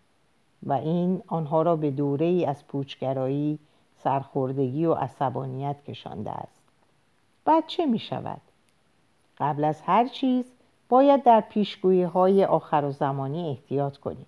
و 0.63 0.73
این 0.73 1.23
آنها 1.27 1.63
را 1.63 1.77
به 1.77 1.91
دوره 1.91 2.27
ای 2.27 2.47
از 2.47 2.67
پوچگرایی 2.67 3.59
سرخوردگی 3.97 4.85
و 4.85 4.95
عصبانیت 4.95 5.85
کشانده 5.85 6.31
است 6.31 6.63
بعد 7.45 7.67
چه 7.67 7.87
می 7.87 7.99
شود؟ 7.99 8.41
قبل 9.39 9.65
از 9.65 9.83
هر 9.83 10.09
چیز 10.09 10.53
باید 10.89 11.23
در 11.23 11.41
پیشگویی 11.41 12.03
های 12.03 12.45
آخر 12.45 12.85
و 12.85 12.91
زمانی 12.91 13.49
احتیاط 13.49 13.97
کنیم 13.97 14.27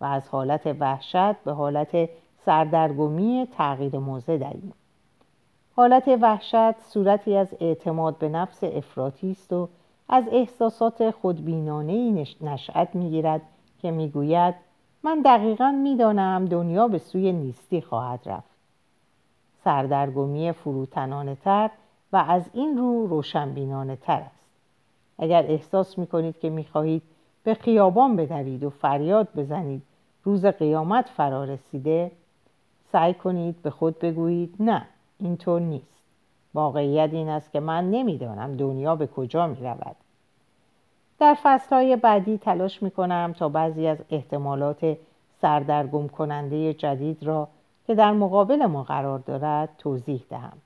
و 0.00 0.04
از 0.04 0.28
حالت 0.28 0.76
وحشت 0.80 1.34
به 1.44 1.52
حالت 1.52 2.08
سردرگمی 2.46 3.48
تغییر 3.56 3.98
موضع 3.98 4.36
دهیم 4.38 4.72
حالت 5.76 6.08
وحشت 6.08 6.78
صورتی 6.78 7.36
از 7.36 7.54
اعتماد 7.60 8.18
به 8.18 8.28
نفس 8.28 8.64
افراطی 8.64 9.30
است 9.30 9.52
و 9.52 9.68
از 10.08 10.28
احساسات 10.32 11.10
خودبینانه 11.10 12.26
نشأت 12.40 12.94
می‌گیرد 12.94 13.40
که 13.82 13.90
می‌گوید 13.90 14.54
من 15.02 15.22
دقیقا 15.24 15.70
می‌دانم 15.70 16.44
دنیا 16.44 16.88
به 16.88 16.98
سوی 16.98 17.32
نیستی 17.32 17.80
خواهد 17.80 18.20
رفت. 18.26 18.54
سردرگمی 19.64 20.52
فروتنانه 20.52 21.34
تر 21.34 21.70
و 22.12 22.24
از 22.28 22.42
این 22.52 22.78
رو 22.78 23.06
روشنبینانه 23.06 23.96
تر 23.96 24.20
است. 24.20 24.44
اگر 25.18 25.42
احساس 25.42 25.98
می 25.98 26.06
کنید 26.06 26.38
که 26.38 26.50
می 26.50 26.64
خواهید 26.64 27.02
به 27.44 27.54
خیابان 27.54 28.16
بدوید 28.16 28.64
و 28.64 28.70
فریاد 28.70 29.28
بزنید 29.36 29.82
روز 30.24 30.46
قیامت 30.46 31.08
فرا 31.08 31.44
رسیده 31.44 32.10
سعی 32.92 33.14
کنید 33.14 33.62
به 33.62 33.70
خود 33.70 33.98
بگویید 33.98 34.54
نه. 34.60 34.86
اینطور 35.18 35.60
نیست. 35.60 36.04
واقعیت 36.54 37.10
این 37.12 37.28
است 37.28 37.52
که 37.52 37.60
من 37.60 37.90
نمی‌دانم 37.90 38.56
دنیا 38.56 38.96
به 38.96 39.06
کجا 39.06 39.46
می 39.46 39.60
رود 39.60 39.96
در 41.18 41.36
فصلهای 41.42 41.96
بعدی 41.96 42.38
تلاش 42.38 42.82
می 42.82 42.90
کنم 42.90 43.34
تا 43.38 43.48
بعضی 43.48 43.86
از 43.86 43.98
احتمالات 44.10 44.96
سردرگم 45.40 46.08
کننده 46.08 46.74
جدید 46.74 47.22
را 47.22 47.48
که 47.86 47.94
در 47.94 48.12
مقابل 48.12 48.66
ما 48.66 48.82
قرار 48.82 49.18
دارد 49.18 49.68
توضیح 49.78 50.24
دهم 50.30 50.58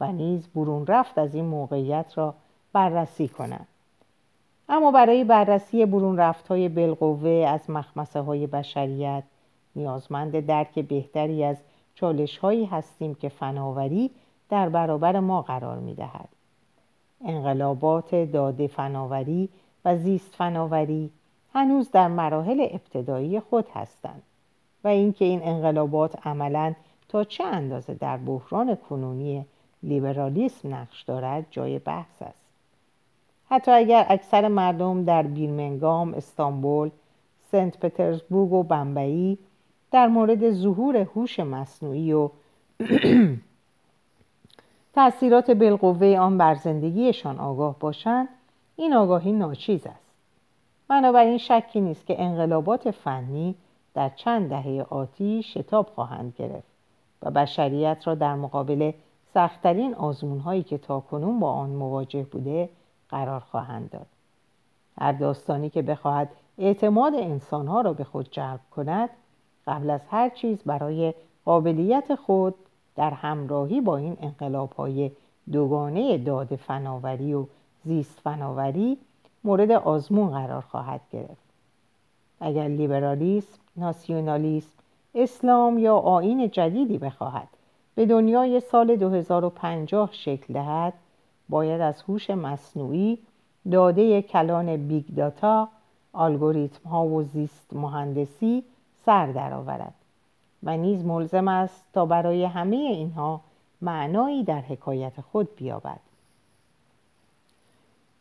و 0.00 0.12
نیز 0.12 0.48
برون 0.54 0.86
رفت 0.86 1.18
از 1.18 1.34
این 1.34 1.44
موقعیت 1.44 2.12
را 2.18 2.34
بررسی 2.72 3.28
کنم. 3.28 3.66
اما 4.68 4.90
برای 4.90 5.24
بررسی 5.24 5.86
برون 5.86 6.16
رفت 6.16 6.48
های 6.48 6.68
بالقوه 6.68 7.30
از 7.48 7.70
مخمسه 7.70 8.20
های 8.20 8.46
بشریت 8.46 9.22
نیازمند 9.76 10.46
درک 10.46 10.78
بهتری 10.78 11.44
از 11.44 11.56
چالش 12.00 12.38
هایی 12.38 12.64
هستیم 12.64 13.14
که 13.14 13.28
فناوری 13.28 14.10
در 14.50 14.68
برابر 14.68 15.20
ما 15.20 15.42
قرار 15.42 15.78
می 15.78 15.94
دهد. 15.94 16.28
انقلابات 17.24 18.14
داده 18.14 18.66
فناوری 18.66 19.48
و 19.84 19.96
زیست 19.96 20.34
فناوری 20.34 21.10
هنوز 21.54 21.90
در 21.90 22.08
مراحل 22.08 22.60
ابتدایی 22.70 23.40
خود 23.40 23.68
هستند 23.74 24.22
و 24.84 24.88
اینکه 24.88 25.24
این 25.24 25.40
انقلابات 25.42 26.26
عملا 26.26 26.74
تا 27.08 27.24
چه 27.24 27.44
اندازه 27.44 27.94
در 27.94 28.16
بحران 28.16 28.74
کنونی 28.74 29.44
لیبرالیسم 29.82 30.74
نقش 30.74 31.02
دارد 31.02 31.46
جای 31.50 31.78
بحث 31.78 32.22
است 32.22 32.44
حتی 33.50 33.70
اگر 33.70 34.06
اکثر 34.08 34.48
مردم 34.48 35.04
در 35.04 35.22
بیرمنگام، 35.22 36.14
استانبول، 36.14 36.90
سنت 37.52 37.78
پترزبورگ 37.78 38.52
و 38.52 38.62
بمبئی 38.62 39.38
در 39.90 40.06
مورد 40.06 40.50
ظهور 40.50 40.96
هوش 40.96 41.40
مصنوعی 41.40 42.12
و 42.12 42.30
تأثیرات 44.94 45.50
بالقوه 45.50 46.16
آن 46.18 46.38
بر 46.38 46.54
زندگیشان 46.54 47.38
آگاه 47.38 47.78
باشند 47.78 48.28
این 48.76 48.94
آگاهی 48.94 49.32
ناچیز 49.32 49.86
است. 49.86 50.10
بنابراین 50.88 51.38
شکی 51.38 51.80
نیست 51.80 52.06
که 52.06 52.22
انقلابات 52.22 52.90
فنی 52.90 53.54
در 53.94 54.08
چند 54.08 54.48
دهه 54.48 54.86
آتی 54.90 55.42
شتاب 55.42 55.86
خواهند 55.94 56.34
گرفت 56.38 56.70
و 57.22 57.30
بشریت 57.30 58.02
را 58.06 58.14
در 58.14 58.34
مقابل 58.34 58.92
سختترین 59.34 59.94
آزمونهایی 59.94 60.62
که 60.62 60.78
تاکنون 60.78 61.40
با 61.40 61.52
آن 61.52 61.70
مواجه 61.70 62.22
بوده 62.22 62.68
قرار 63.08 63.40
خواهند 63.40 63.90
داد. 63.90 64.06
هر 64.98 65.12
داستانی 65.12 65.70
که 65.70 65.82
بخواهد 65.82 66.28
اعتماد 66.58 67.14
انسانها 67.14 67.80
را 67.80 67.92
به 67.92 68.04
خود 68.04 68.28
جلب 68.30 68.60
کند 68.70 69.10
قبل 69.66 69.90
از 69.90 70.00
هر 70.10 70.28
چیز 70.28 70.62
برای 70.62 71.14
قابلیت 71.44 72.14
خود 72.14 72.54
در 72.96 73.10
همراهی 73.10 73.80
با 73.80 73.96
این 73.96 74.16
انقلاب 74.20 74.72
های 74.72 75.10
دوگانه 75.52 76.18
داد 76.18 76.56
فناوری 76.56 77.34
و 77.34 77.46
زیست 77.84 78.20
فناوری 78.20 78.98
مورد 79.44 79.70
آزمون 79.70 80.30
قرار 80.30 80.60
خواهد 80.60 81.00
گرفت. 81.12 81.50
اگر 82.40 82.68
لیبرالیسم، 82.68 83.58
ناسیونالیسم، 83.76 84.78
اسلام 85.14 85.78
یا 85.78 85.96
آیین 85.96 86.50
جدیدی 86.50 86.98
بخواهد 86.98 87.48
به 87.94 88.06
دنیای 88.06 88.60
سال 88.60 88.96
2050 88.96 90.10
شکل 90.12 90.54
دهد 90.54 90.94
باید 91.48 91.80
از 91.80 92.02
هوش 92.02 92.30
مصنوعی 92.30 93.18
داده 93.70 94.22
کلان 94.22 94.88
big 94.88 95.04
data 95.16 95.68
الگوریتم 96.14 96.88
ها 96.88 97.06
و 97.06 97.22
زیست 97.22 97.72
مهندسی 97.72 98.64
سر 99.06 99.26
درآورد 99.26 99.94
و 100.62 100.76
نیز 100.76 101.04
ملزم 101.04 101.48
است 101.48 101.88
تا 101.92 102.06
برای 102.06 102.44
همه 102.44 102.76
اینها 102.76 103.40
معنایی 103.82 104.44
در 104.44 104.60
حکایت 104.60 105.20
خود 105.20 105.56
بیابد. 105.56 106.00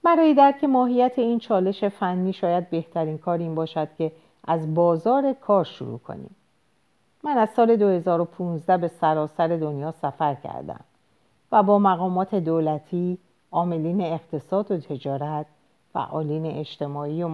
برای 0.04 0.34
درک 0.34 0.64
ماهیت 0.64 1.14
این 1.20 1.40
چالش 1.40 1.84
فنی 1.84 2.34
شاید 2.34 2.70
بهترین 2.70 3.18
کار 3.18 3.38
این 3.38 3.56
باشد 3.56 3.88
که 3.98 4.12
از 4.48 4.74
بازار 4.74 5.34
کار 5.34 5.64
شروع 5.64 6.00
کنیم. 6.00 6.36
من 7.24 7.38
از 7.38 7.50
سال 7.50 7.76
2015 7.76 8.78
به 8.78 8.88
سراسر 8.88 9.48
دنیا 9.48 9.92
سفر 9.92 10.36
کردم 10.36 10.80
و 11.52 11.64
با 11.64 11.80
مقامات 11.80 12.36
دولتی، 12.36 13.18
عاملین 13.52 14.02
اقتصاد 14.02 14.72
و 14.72 14.78
تجارت، 14.78 15.46
فعالین 15.94 16.46
اجتماعی 16.46 17.24
و 17.24 17.28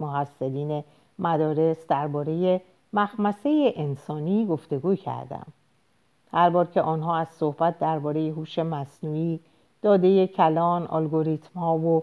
محصلین 0.00 0.84
مدارس 1.18 1.86
درباره 1.86 2.60
مخمسه 2.92 3.72
انسانی 3.76 4.46
گفتگو 4.46 4.94
کردم. 4.94 5.46
هر 6.32 6.50
بار 6.50 6.66
که 6.66 6.82
آنها 6.82 7.16
از 7.16 7.28
صحبت 7.28 7.78
درباره 7.78 8.30
هوش 8.30 8.58
مصنوعی 8.58 9.40
داده 9.82 10.26
کلان 10.26 10.86
الگوریتم 10.90 11.60
ها 11.60 11.78
و 11.78 12.02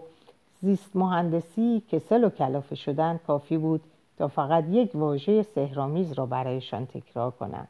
زیست 0.60 0.96
مهندسی 0.96 1.82
کسل 1.92 2.24
و 2.24 2.30
کلافه 2.30 2.74
شدن 2.74 3.20
کافی 3.26 3.58
بود 3.58 3.80
تا 4.18 4.28
فقط 4.28 4.64
یک 4.68 4.90
واژه 4.94 5.42
سهرامیز 5.42 6.12
را 6.12 6.26
برایشان 6.26 6.86
تکرار 6.86 7.30
کنم 7.30 7.68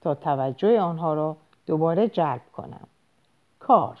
تا 0.00 0.14
توجه 0.14 0.80
آنها 0.80 1.14
را 1.14 1.36
دوباره 1.66 2.08
جلب 2.08 2.40
کنم. 2.52 2.86
کار 3.58 3.98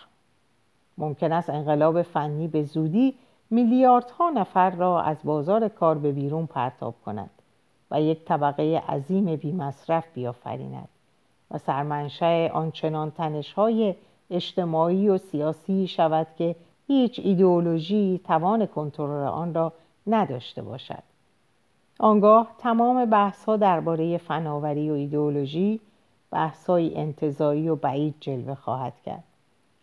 ممکن 0.98 1.32
است 1.32 1.50
انقلاب 1.50 2.02
فنی 2.02 2.48
به 2.48 2.62
زودی 2.62 3.14
میلیاردها 3.50 4.30
نفر 4.30 4.70
را 4.70 5.02
از 5.02 5.16
بازار 5.24 5.68
کار 5.68 5.98
به 5.98 6.12
بیرون 6.12 6.46
پرتاب 6.46 6.94
کند. 7.04 7.30
و 7.92 8.02
یک 8.02 8.24
طبقه 8.24 8.82
عظیم 8.88 9.36
بی 9.36 9.52
مصرف 9.52 10.04
بیافریند 10.14 10.88
و 11.50 11.58
سرمنشه 11.58 12.50
آنچنان 12.54 13.10
تنشهای 13.10 13.94
اجتماعی 14.30 15.08
و 15.08 15.18
سیاسی 15.18 15.86
شود 15.86 16.26
که 16.38 16.56
هیچ 16.86 17.20
ایدئولوژی 17.24 18.20
توان 18.24 18.66
کنترل 18.66 19.26
آن 19.26 19.54
را 19.54 19.72
نداشته 20.06 20.62
باشد. 20.62 21.02
آنگاه 21.98 22.54
تمام 22.58 23.04
بحث 23.04 23.44
ها 23.44 23.56
درباره 23.56 24.18
فناوری 24.18 24.90
و 24.90 24.92
ایدئولوژی 24.92 25.80
بحث 26.30 26.66
های 26.70 26.96
انتظایی 26.96 27.68
و 27.68 27.76
بعید 27.76 28.14
جلوه 28.20 28.54
خواهد 28.54 28.92
کرد. 29.04 29.24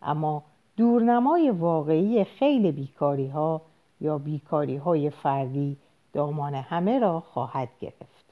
اما 0.01 0.43
دورنمای 0.77 1.49
واقعی 1.49 2.23
خیلی 2.23 2.71
بیکاری 2.71 3.27
ها 3.27 3.62
یا 4.01 4.17
بیکاری 4.17 4.77
های 4.77 5.10
فردی 5.10 5.77
دامان 6.13 6.56
همه 6.56 7.00
را 7.00 7.19
خواهد 7.19 7.69
گرفت. 7.80 8.26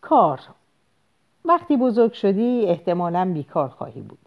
کار. 0.00 0.40
وقتی 1.44 1.76
بزرگ 1.76 2.12
شدی 2.12 2.66
احتمالا 2.66 3.30
بیکار 3.34 3.68
خواهی 3.68 4.00
بود. 4.00 4.18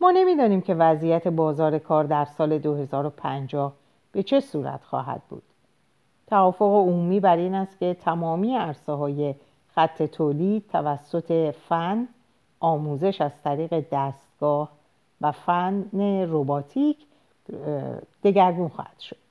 ما 0.00 0.10
نمی‌دانیم 0.10 0.60
که 0.60 0.74
وضعیت 0.74 1.28
بازار 1.28 1.78
کار 1.78 2.04
در 2.04 2.24
سال 2.24 2.58
2050 2.58 3.72
به 4.12 4.22
چه 4.22 4.40
صورت 4.40 4.84
خواهد 4.84 5.22
بود. 5.28 5.42
توافق 6.26 6.62
عمومی 6.62 7.20
بر 7.20 7.36
این 7.36 7.54
است 7.54 7.78
که 7.78 7.94
تمامی 7.94 8.56
عرصه 8.56 8.92
های 8.92 9.34
خط 9.74 10.02
تولید 10.02 10.68
توسط 10.72 11.54
فن 11.68 12.08
آموزش 12.60 13.20
از 13.20 13.42
طریق 13.42 13.84
دستگاه 13.92 14.68
و 15.20 15.32
فن 15.32 16.00
روباتیک 16.24 16.96
دگرگون 18.24 18.68
خواهد 18.68 18.98
شد. 18.98 19.21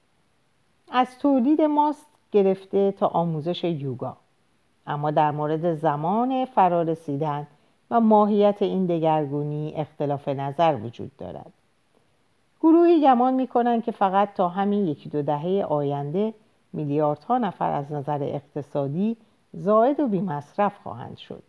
از 0.92 1.18
تولید 1.18 1.62
ماست 1.62 2.06
گرفته 2.32 2.92
تا 2.92 3.08
آموزش 3.08 3.64
یوگا. 3.64 4.18
اما 4.88 5.12
در 5.12 5.32
مورد 5.32 5.74
زمان 5.74 6.46
فرارسیدن 6.46 7.48
و 7.92 8.00
ماهیت 8.00 8.62
این 8.62 8.86
دگرگونی 8.86 9.74
اختلاف 9.76 10.28
نظر 10.28 10.78
وجود 10.84 11.12
دارد. 11.18 11.54
گروهی 12.62 13.02
گمان 13.02 13.34
می 13.34 13.48
کنند 13.48 13.84
که 13.84 13.92
فقط 13.92 14.34
تا 14.34 14.50
همین 14.50 14.88
یکی 14.88 15.10
دو 15.10 15.22
دهه 15.22 15.66
آینده 15.70 16.34
میلیاردها 16.74 17.38
نفر 17.38 17.72
از 17.72 17.92
نظر 17.92 18.24
اقتصادی 18.24 19.18
زائد 19.54 20.00
و 20.00 20.08
بیمصرف 20.08 20.78
خواهند 20.84 21.18
شد. 21.18 21.44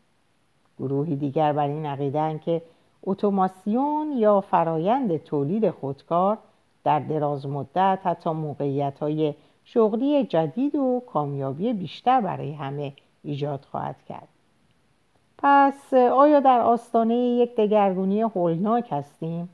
گروهی 0.78 1.16
دیگر 1.16 1.52
بر 1.52 1.68
این 1.68 1.87
عقیدن 1.87 2.38
که 2.38 2.62
اتوماسیون 3.02 4.12
یا 4.12 4.40
فرایند 4.40 5.16
تولید 5.16 5.70
خودکار 5.70 6.38
در 6.85 6.99
دراز 6.99 7.47
مدت 7.47 7.99
حتی 8.05 8.31
موقعیت 8.31 8.99
های 8.99 9.35
شغلی 9.64 10.25
جدید 10.25 10.75
و 10.75 11.03
کامیابی 11.07 11.73
بیشتر 11.73 12.21
برای 12.21 12.53
همه 12.53 12.92
ایجاد 13.25 13.66
خواهد 13.71 13.97
کرد. 14.09 14.29
پس 15.38 15.95
آیا 15.95 16.40
در 16.40 16.61
آستانه 16.61 17.14
یک 17.14 17.57
دگرگونی 17.57 18.21
هولناک 18.21 18.88
هستیم؟ 18.90 19.49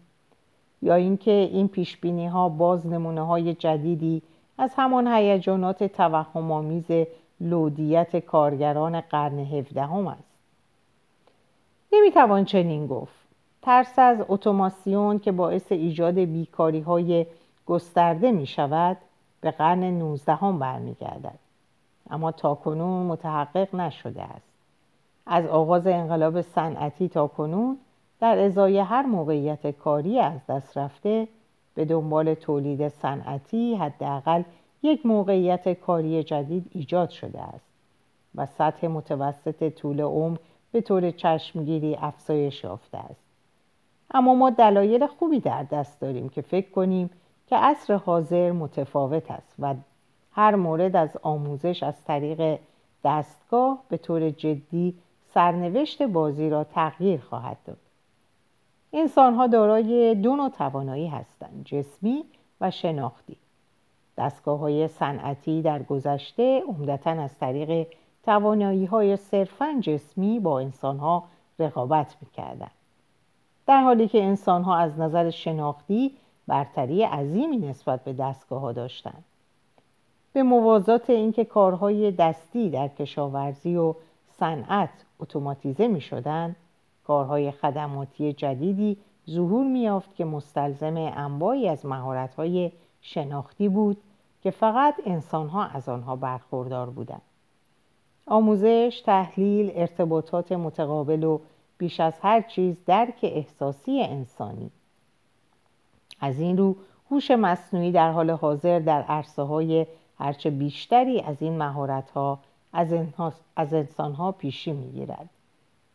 یا 0.83 0.95
اینکه 0.95 1.31
این 1.31 1.69
پیش 1.69 1.97
بینی 1.97 2.27
ها 2.27 2.49
باز 2.49 2.87
نمونه 2.87 3.27
های 3.27 3.55
جدیدی 3.55 4.23
از 4.59 4.71
همان 4.77 5.07
هیجانات 5.07 5.85
توهمآمیز 5.85 7.07
لودیت 7.41 8.17
کارگران 8.17 9.01
قرن 9.01 9.39
هفدهم 9.39 10.07
است؟ 10.07 10.39
نمی‌توان 11.93 12.45
چنین 12.45 12.87
گفت. 12.87 13.28
ترس 13.69 13.99
از 13.99 14.19
اتوماسیون 14.29 15.19
که 15.19 15.33
باعث 15.33 15.73
ایجاد 15.73 16.19
بیکاری 16.19 16.81
های 16.81 17.27
گسترده 17.67 18.33
می 18.33 18.47
شود 18.47 18.97
به 19.41 19.51
قرن 19.51 19.85
نوزدهم 19.85 20.59
برمیگردد. 20.59 21.39
اما 22.11 22.33
تاکنون 22.33 23.07
متحقق 23.07 23.75
نشده 23.75 24.23
است. 24.23 24.49
از 25.27 25.47
آغاز 25.47 25.87
انقلاب 25.87 26.41
صنعتی 26.41 27.09
تا 27.09 27.27
کنون 27.27 27.79
در 28.21 28.39
ازای 28.39 28.79
هر 28.79 29.03
موقعیت 29.03 29.71
کاری 29.71 30.21
از 30.21 30.47
دست 30.49 30.79
رفته 30.79 31.29
به 31.75 31.85
دنبال 31.85 32.35
تولید 32.35 32.89
صنعتی 32.89 33.75
حداقل 33.75 34.43
یک 34.83 35.07
موقعیت 35.07 35.69
کاری 35.69 36.23
جدید 36.23 36.71
ایجاد 36.73 37.11
شده 37.11 37.41
است 37.41 37.71
و 38.35 38.47
سطح 38.47 38.87
متوسط 38.87 39.69
طول 39.69 40.01
عمر 40.01 40.39
به 40.73 40.81
طور 40.81 41.11
چشمگیری 41.11 41.97
افزایش 41.97 42.65
یافته 42.65 42.99
است. 42.99 43.28
اما 44.11 44.35
ما 44.35 44.51
دلایل 44.51 45.07
خوبی 45.07 45.41
در 45.41 45.63
دست 45.63 46.01
داریم 46.01 46.29
که 46.29 46.43
فکر 46.43 46.71
کنیم 46.71 47.11
که 47.47 47.57
عصر 47.57 47.95
حاضر 47.95 48.53
متفاوت 48.53 49.31
است 49.31 49.55
و 49.59 49.75
هر 50.33 50.55
مورد 50.55 50.97
از 50.97 51.17
آموزش 51.23 51.83
از 51.83 52.05
طریق 52.05 52.59
دستگاه 53.05 53.83
به 53.89 53.97
طور 53.97 54.31
جدی 54.31 54.95
سرنوشت 55.35 56.03
بازی 56.03 56.51
را 56.51 56.65
تغییر 56.65 57.21
خواهد 57.21 57.57
داد. 57.67 57.79
انسان 58.93 59.35
ها 59.35 59.47
دارای 59.47 60.15
دو 60.15 60.37
نوع 60.37 60.49
توانایی 60.49 61.09
هستند 61.09 61.63
جسمی 61.65 62.25
و 62.61 62.71
شناختی. 62.71 63.37
دستگاه 64.19 64.59
های 64.59 64.89
صنعتی 64.89 65.63
در 65.63 65.83
گذشته 65.83 66.63
عمدتا 66.69 67.11
از 67.11 67.39
طریق 67.39 67.87
توانایی 68.25 68.85
های 68.85 69.17
صرفا 69.17 69.79
جسمی 69.81 70.41
با 70.41 70.61
انسان 70.61 70.99
ها 70.99 71.25
رقابت 71.59 72.17
می‌کردند. 72.21 72.78
در 73.69 73.83
حالی 73.83 74.09
که 74.09 74.25
انسان 74.25 74.63
ها 74.63 74.77
از 74.77 74.99
نظر 74.99 75.31
شناختی 75.31 76.13
برتری 76.47 77.03
عظیمی 77.03 77.57
نسبت 77.57 78.05
به 78.05 78.13
دستگاه 78.13 78.61
ها 78.61 78.73
داشتند. 78.73 79.25
به 80.33 80.43
موازات 80.43 81.11
اینکه 81.11 81.45
کارهای 81.45 82.11
دستی 82.11 82.71
در 82.71 82.89
کشاورزی 82.89 83.77
و 83.77 83.95
صنعت 84.31 84.91
اتوماتیزه 85.21 85.89
می 85.89 86.01
شدن، 86.01 86.57
کارهای 87.07 87.51
خدماتی 87.51 88.33
جدیدی 88.33 88.97
ظهور 89.31 89.67
می 89.67 89.81
یافت 89.81 90.17
که 90.17 90.25
مستلزم 90.25 90.97
انواعی 90.97 91.69
از 91.69 91.87
مهارت‌های 91.87 92.73
شناختی 93.01 93.69
بود 93.69 93.97
که 94.43 94.51
فقط 94.51 94.95
انسانها 95.07 95.65
از 95.65 95.89
آنها 95.89 96.17
برخوردار 96.17 96.91
بودند. 96.91 97.23
آموزش، 98.27 99.03
تحلیل، 99.07 99.73
ارتباطات 99.75 100.53
متقابل 100.53 101.25
و 101.25 101.39
بیش 101.79 102.01
از 102.01 102.19
هر 102.23 102.41
چیز 102.41 102.85
درک 102.87 103.19
احساسی 103.23 104.03
انسانی 104.03 104.71
از 106.21 106.41
این 106.41 106.57
رو 106.57 106.77
هوش 107.11 107.31
مصنوعی 107.31 107.93
در 107.93 108.11
حال 108.13 108.31
حاضر 108.31 108.79
در 108.79 109.03
عرصه 109.03 109.43
های 109.43 109.87
هرچه 110.19 110.51
بیشتری 110.51 111.21
از 111.21 111.43
این 111.43 111.59
مهارت 111.59 112.11
ها 112.11 112.39
از 113.57 113.73
انسان 113.75 114.13
ها 114.13 114.33
پیشی 114.33 114.73
می 114.73 114.91
گیرد. 114.91 115.29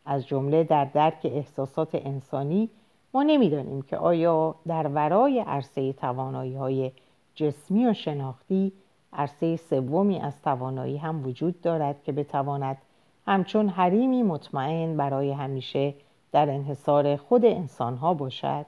از 0.06 0.26
جمله 0.26 0.64
در 0.64 0.84
درک 0.84 1.20
احساسات 1.24 1.94
انسانی 1.94 2.70
ما 3.14 3.22
نمی‌دانیم 3.22 3.82
که 3.82 3.96
آیا 3.96 4.54
در 4.66 4.86
ورای 4.86 5.40
عرصه 5.40 5.92
توانایی 5.92 6.54
های 6.54 6.92
جسمی 7.34 7.86
و 7.86 7.92
شناختی 7.92 8.72
عرصه 9.12 9.56
سومی 9.56 10.20
از 10.20 10.42
توانایی 10.42 10.96
هم 10.96 11.26
وجود 11.26 11.60
دارد 11.60 12.02
که 12.02 12.12
بتواند 12.12 12.76
همچون 13.26 13.68
حریمی 13.68 14.22
مطمئن 14.22 14.96
برای 14.96 15.30
همیشه 15.32 15.94
در 16.32 16.50
انحصار 16.50 17.16
خود 17.16 17.44
انسانها 17.44 18.14
باشد. 18.14 18.66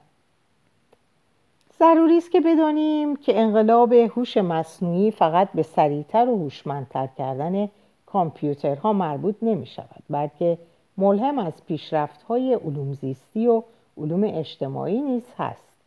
ضروری 1.79 2.17
است 2.17 2.31
که 2.31 2.41
بدانیم 2.41 3.15
که 3.15 3.39
انقلاب 3.39 3.93
هوش 3.93 4.37
مصنوعی 4.37 5.11
فقط 5.11 5.49
به 5.55 5.63
سریعتر 5.63 6.29
و 6.29 6.37
هوشمندتر 6.37 7.07
کردن 7.17 7.69
کامپیوترها 8.05 8.93
مربوط 8.93 9.35
نمی 9.41 9.65
شود 9.65 10.03
بلکه 10.09 10.57
ملهم 10.97 11.39
از 11.39 11.65
پیشرفت 11.65 12.23
های 12.23 12.53
علوم 12.53 12.93
زیستی 12.93 13.47
و 13.47 13.63
علوم 13.97 14.23
اجتماعی 14.23 15.01
نیز 15.01 15.23
هست. 15.37 15.77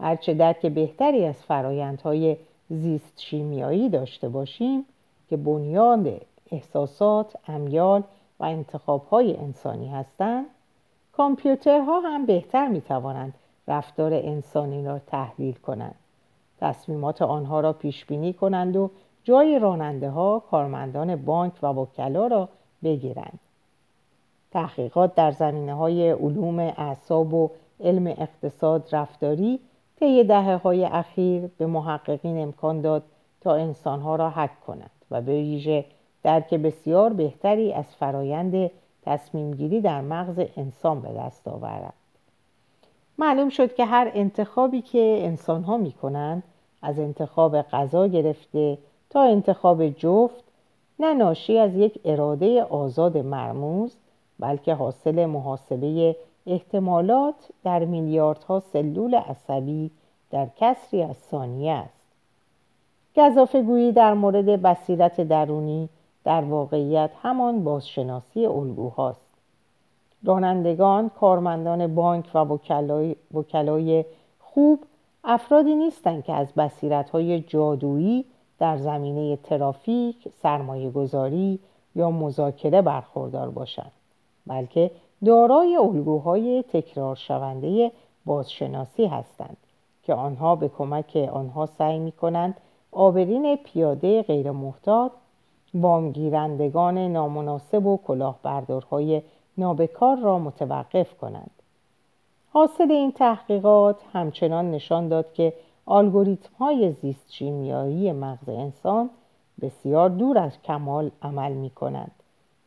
هرچه 0.00 0.34
درک 0.34 0.66
بهتری 0.66 1.24
از 1.24 1.42
فرایندهای 1.42 2.36
زیست 2.70 3.20
شیمیایی 3.20 3.88
داشته 3.88 4.28
باشیم 4.28 4.84
که 5.30 5.36
بنیاد 5.36 6.20
احساسات، 6.52 7.36
امیال 7.48 8.02
و 8.40 8.44
انتخابهای 8.44 9.36
انسانی 9.36 9.88
هستند. 9.88 10.46
کامپیوترها 11.12 12.00
هم 12.00 12.26
بهتر 12.26 12.68
می 12.68 12.80
توانند 12.80 13.34
رفتار 13.68 14.14
انسانی 14.14 14.84
را 14.84 14.98
تحلیل 14.98 15.54
کنند. 15.54 15.94
تصمیمات 16.60 17.22
آنها 17.22 17.60
را 17.60 17.72
پیش 17.72 18.04
بینی 18.04 18.32
کنند 18.32 18.76
و 18.76 18.90
جای 19.24 19.58
راننده 19.58 20.10
ها 20.10 20.42
کارمندان 20.50 21.16
بانک 21.16 21.52
و 21.62 21.66
وکلا 21.66 22.26
را 22.26 22.48
بگیرند. 22.82 23.38
تحقیقات 24.50 25.14
در 25.14 25.32
زمینه 25.32 25.74
های 25.74 26.10
علوم 26.10 26.58
اعصاب 26.58 27.34
و 27.34 27.50
علم 27.80 28.06
اقتصاد 28.06 28.88
رفتاری 28.92 29.60
طی 30.00 30.24
دهه 30.24 30.56
های 30.56 30.84
اخیر 30.84 31.46
به 31.58 31.66
محققین 31.66 32.42
امکان 32.42 32.80
داد 32.80 33.02
تا 33.40 33.54
انسانها 33.54 34.16
را 34.16 34.30
حک 34.30 34.60
کنند 34.60 34.90
و 35.10 35.20
به 35.20 35.32
ویژه 35.32 35.84
درک 36.22 36.54
بسیار 36.54 37.12
بهتری 37.12 37.72
از 37.72 37.84
فرایند 38.00 38.70
تصمیم 39.02 39.50
گیری 39.50 39.80
در 39.80 40.00
مغز 40.00 40.46
انسان 40.56 41.00
به 41.00 41.08
دست 41.08 41.48
آورند 41.48 41.92
معلوم 43.18 43.48
شد 43.48 43.74
که 43.74 43.84
هر 43.84 44.10
انتخابی 44.14 44.82
که 44.82 45.18
انسان 45.22 45.62
ها 45.62 45.76
می 45.76 45.92
کنند 45.92 46.42
از 46.82 46.98
انتخاب 46.98 47.62
غذا 47.62 48.06
گرفته 48.06 48.78
تا 49.10 49.22
انتخاب 49.22 49.88
جفت 49.88 50.44
نه 50.98 51.14
ناشی 51.14 51.58
از 51.58 51.74
یک 51.74 52.00
اراده 52.04 52.62
آزاد 52.62 53.18
مرموز 53.18 53.96
بلکه 54.38 54.74
حاصل 54.74 55.26
محاسبه 55.26 56.16
احتمالات 56.46 57.34
در 57.64 57.84
میلیاردها 57.84 58.60
سلول 58.60 59.14
عصبی 59.14 59.90
در 60.30 60.46
کسری 60.56 61.02
از 61.02 61.16
ثانیه 61.16 61.72
است. 61.72 62.02
گذافه 63.16 63.62
گویی 63.62 63.92
در 63.92 64.14
مورد 64.14 64.62
بصیرت 64.62 65.20
درونی 65.20 65.88
در 66.24 66.44
واقعیت 66.44 67.10
همان 67.22 67.64
بازشناسی 67.64 68.46
الگوهاست. 68.46 69.26
رانندگان 70.24 71.08
کارمندان 71.08 71.94
بانک 71.94 72.30
و 72.34 72.38
وکلای, 73.34 74.04
خوب 74.40 74.84
افرادی 75.24 75.74
نیستند 75.74 76.24
که 76.24 76.32
از 76.32 76.52
بصیرت 76.52 77.10
های 77.10 77.40
جادویی 77.40 78.24
در 78.58 78.76
زمینه 78.76 79.36
ترافیک، 79.36 80.28
سرمایه 80.42 80.90
گذاری 80.90 81.58
یا 81.94 82.10
مذاکره 82.10 82.82
برخوردار 82.82 83.50
باشند 83.50 83.92
بلکه 84.46 84.90
دارای 85.24 85.76
الگوهای 85.76 86.64
تکرار 86.72 87.16
شونده 87.16 87.92
بازشناسی 88.26 89.06
هستند 89.06 89.56
که 90.02 90.14
آنها 90.14 90.56
به 90.56 90.68
کمک 90.68 91.28
آنها 91.32 91.66
سعی 91.66 91.98
می 91.98 92.12
کنند 92.12 92.56
آبرین 92.92 93.56
پیاده 93.56 94.22
غیر 94.22 94.50
محتاط 94.50 95.12
وامگیرندگان 95.74 96.98
نامناسب 96.98 97.86
و 97.86 97.96
کلاهبردارهای 98.06 99.22
نابکار 99.58 100.16
را 100.16 100.38
متوقف 100.38 101.14
کنند. 101.14 101.50
حاصل 102.52 102.90
این 102.90 103.12
تحقیقات 103.12 103.96
همچنان 104.12 104.70
نشان 104.70 105.08
داد 105.08 105.32
که 105.32 105.52
الگوریتم 105.88 106.54
های 106.58 106.92
زیست 106.92 107.32
شیمیایی 107.32 108.12
مغز 108.12 108.48
انسان 108.48 109.10
بسیار 109.60 110.08
دور 110.08 110.38
از 110.38 110.62
کمال 110.62 111.10
عمل 111.22 111.52
می 111.52 111.70
کنند 111.70 112.12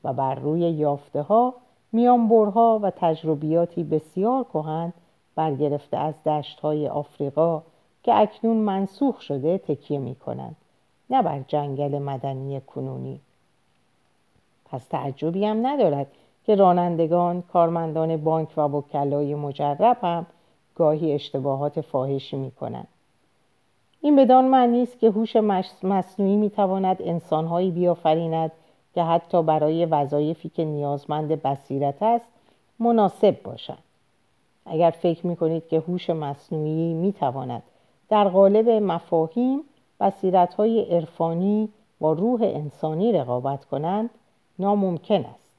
و 0.03 0.13
بر 0.13 0.35
روی 0.35 0.59
یافته 0.59 1.21
ها 1.21 1.53
میانبرها 1.91 2.79
و 2.83 2.91
تجربیاتی 2.95 3.83
بسیار 3.83 4.43
کهن 4.43 4.93
برگرفته 5.35 5.97
از 5.97 6.23
دشت 6.23 6.59
های 6.59 6.87
آفریقا 6.87 7.61
که 8.03 8.15
اکنون 8.15 8.57
منسوخ 8.57 9.21
شده 9.21 9.57
تکیه 9.57 9.99
می 9.99 10.15
کنند 10.15 10.55
نه 11.09 11.21
بر 11.21 11.41
جنگل 11.47 11.99
مدنی 11.99 12.61
کنونی 12.61 13.19
پس 14.65 14.85
تعجبی 14.85 15.45
هم 15.45 15.67
ندارد 15.67 16.07
که 16.45 16.55
رانندگان، 16.55 17.41
کارمندان 17.41 18.17
بانک 18.17 18.49
و 18.57 18.61
وکلای 18.61 19.35
مجرب 19.35 19.97
هم 20.01 20.25
گاهی 20.75 21.13
اشتباهات 21.13 21.81
فاحشی 21.81 22.37
می 22.37 22.51
کنند. 22.51 22.87
این 24.01 24.15
بدان 24.15 24.45
معنی 24.45 24.83
است 24.83 24.99
که 24.99 25.09
هوش 25.09 25.35
مصنوعی 25.83 26.35
می 26.35 26.49
تواند 26.49 27.01
انسانهایی 27.01 27.71
بیافریند 27.71 28.51
که 28.95 29.03
حتی 29.03 29.43
برای 29.43 29.85
وظایفی 29.85 30.49
که 30.49 30.65
نیازمند 30.65 31.27
بصیرت 31.27 32.03
است 32.03 32.25
مناسب 32.79 33.43
باشند 33.43 33.83
اگر 34.65 34.89
فکر 34.89 35.27
می 35.27 35.35
کنید 35.35 35.67
که 35.67 35.79
هوش 35.79 36.09
مصنوعی 36.09 36.93
می 36.93 37.13
تواند 37.13 37.63
در 38.09 38.27
قالب 38.27 38.69
مفاهیم 38.69 39.61
بصیرت 39.99 40.53
های 40.53 40.81
عرفانی 40.81 41.69
با 41.99 42.13
روح 42.13 42.41
انسانی 42.41 43.13
رقابت 43.13 43.65
کنند 43.65 44.09
ناممکن 44.59 45.25
است 45.25 45.51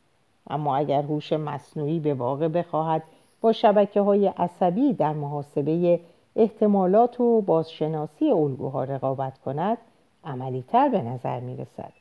اما 0.51 0.77
اگر 0.77 1.03
هوش 1.03 1.33
مصنوعی 1.33 2.01
به 2.01 2.15
واقع 2.15 2.49
بخواهد 2.49 3.03
با 3.41 3.53
شبکه 3.53 4.01
های 4.01 4.27
عصبی 4.27 4.93
در 4.93 5.13
محاسبه 5.13 6.01
احتمالات 6.37 7.21
و 7.21 7.41
بازشناسی 7.41 8.31
الگوها 8.31 8.85
رقابت 8.85 9.39
کند 9.39 9.79
عملیتر 10.25 10.89
به 10.89 11.03
نظر 11.03 11.41
می 11.41 11.57
رسد. 11.57 11.93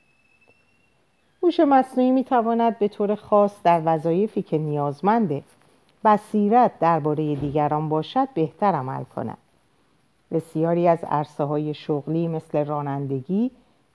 هوش 1.44 1.60
مصنوعی 1.60 2.12
می 2.12 2.24
تواند 2.24 2.80
به 2.80 2.88
طور 2.88 3.16
خاص 3.16 3.64
در 3.64 3.82
وظایفی 3.86 4.42
که 4.42 4.58
نیازمند 4.58 5.44
بصیرت 6.06 6.80
درباره 6.80 7.36
دیگران 7.36 7.90
باشد 7.90 8.28
بهتر 8.34 8.72
عمل 8.76 9.04
کند 9.04 9.38
بسیاری 10.32 10.88
از 10.88 11.04
عرصه 11.04 11.44
های 11.44 11.74
شغلی 11.74 12.28
مثل 12.28 12.66
رانندگی 12.66 13.52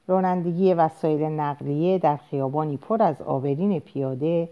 رانندگی 0.09 0.75
وسایل 0.75 1.23
نقلیه 1.23 1.99
در 1.99 2.16
خیابانی 2.16 2.77
پر 2.77 3.03
از 3.03 3.23
آبرین 3.23 3.81
پیاده 3.81 4.49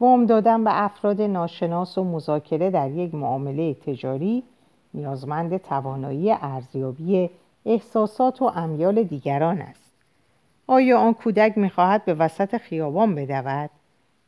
وام 0.00 0.26
دادن 0.26 0.64
به 0.64 0.84
افراد 0.84 1.22
ناشناس 1.22 1.98
و 1.98 2.04
مذاکره 2.04 2.70
در 2.70 2.90
یک 2.90 3.14
معامله 3.14 3.74
تجاری 3.74 4.42
نیازمند 4.94 5.56
توانایی 5.56 6.32
ارزیابی 6.32 7.30
احساسات 7.66 8.42
و 8.42 8.44
امیال 8.44 9.02
دیگران 9.02 9.60
است. 9.60 9.92
آیا 10.66 10.98
آن 10.98 11.14
کودک 11.14 11.58
می‌خواهد 11.58 12.04
به 12.04 12.14
وسط 12.14 12.56
خیابان 12.56 13.14
بدود؟ 13.14 13.70